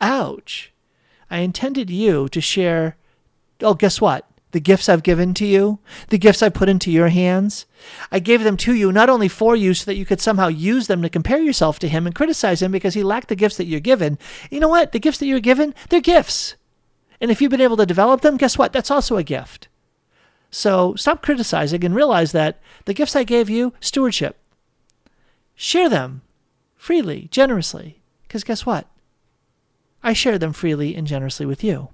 [0.00, 0.72] Ouch.
[1.30, 2.96] I intended you to share.
[3.60, 4.28] Oh, guess what?
[4.50, 5.80] The gifts I've given to you,
[6.10, 7.66] the gifts I put into your hands,
[8.12, 10.86] I gave them to you not only for you so that you could somehow use
[10.86, 13.66] them to compare yourself to him and criticize him because he lacked the gifts that
[13.66, 14.18] you're given.
[14.50, 14.92] You know what?
[14.92, 16.54] The gifts that you're given, they're gifts.
[17.20, 18.72] And if you've been able to develop them, guess what?
[18.72, 19.68] That's also a gift.
[20.54, 24.38] So stop criticizing and realize that the gifts I gave you, stewardship.
[25.56, 26.22] Share them
[26.76, 28.86] freely, generously, because guess what?
[30.00, 31.88] I share them freely and generously with you.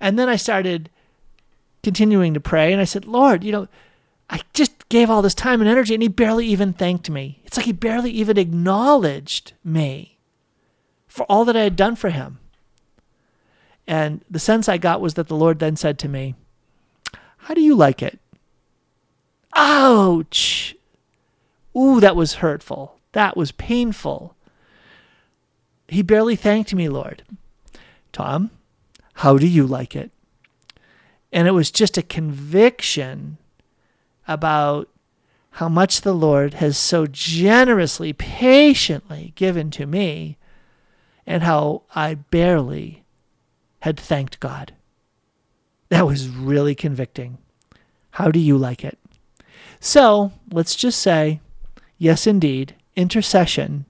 [0.00, 0.90] And then I started
[1.84, 3.68] continuing to pray, and I said, Lord, you know,
[4.28, 7.42] I just gave all this time and energy, and he barely even thanked me.
[7.44, 10.18] It's like he barely even acknowledged me
[11.06, 12.40] for all that I had done for him.
[13.86, 16.34] And the sense I got was that the Lord then said to me,
[17.48, 18.18] how do you like it?
[19.54, 20.76] Ouch!
[21.74, 22.98] Ooh, that was hurtful.
[23.12, 24.36] That was painful.
[25.88, 27.22] He barely thanked me, Lord.
[28.12, 28.50] Tom,
[29.14, 30.12] how do you like it?
[31.32, 33.38] And it was just a conviction
[34.26, 34.90] about
[35.52, 40.36] how much the Lord has so generously, patiently given to me,
[41.26, 43.04] and how I barely
[43.80, 44.74] had thanked God.
[45.88, 47.38] That was really convicting.
[48.12, 48.98] How do you like it?
[49.80, 51.40] So let's just say,
[51.96, 53.86] yes, indeed, intercession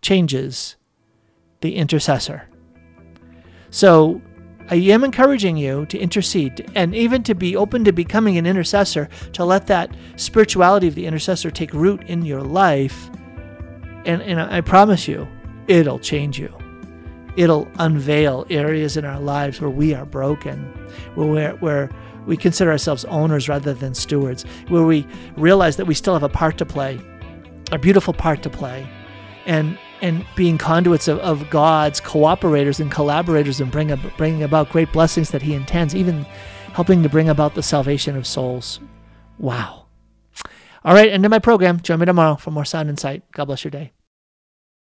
[0.00, 0.76] changes
[1.60, 2.48] the intercessor.
[3.70, 4.22] So
[4.70, 9.08] I am encouraging you to intercede and even to be open to becoming an intercessor,
[9.32, 13.10] to let that spirituality of the intercessor take root in your life.
[14.04, 15.26] And, and I promise you,
[15.66, 16.54] it'll change you
[17.36, 20.62] it'll unveil areas in our lives where we are broken,
[21.14, 21.90] where, where
[22.26, 25.06] we consider ourselves owners rather than stewards, where we
[25.36, 27.00] realize that we still have a part to play,
[27.72, 28.88] a beautiful part to play,
[29.46, 34.92] and and being conduits of, of God's cooperators and collaborators and bring, bringing about great
[34.92, 36.24] blessings that He intends, even
[36.74, 38.78] helping to bring about the salvation of souls.
[39.38, 39.86] Wow.
[40.84, 41.80] All right, end of my program.
[41.80, 43.22] Join me tomorrow for more sound insight.
[43.32, 43.95] God bless your day.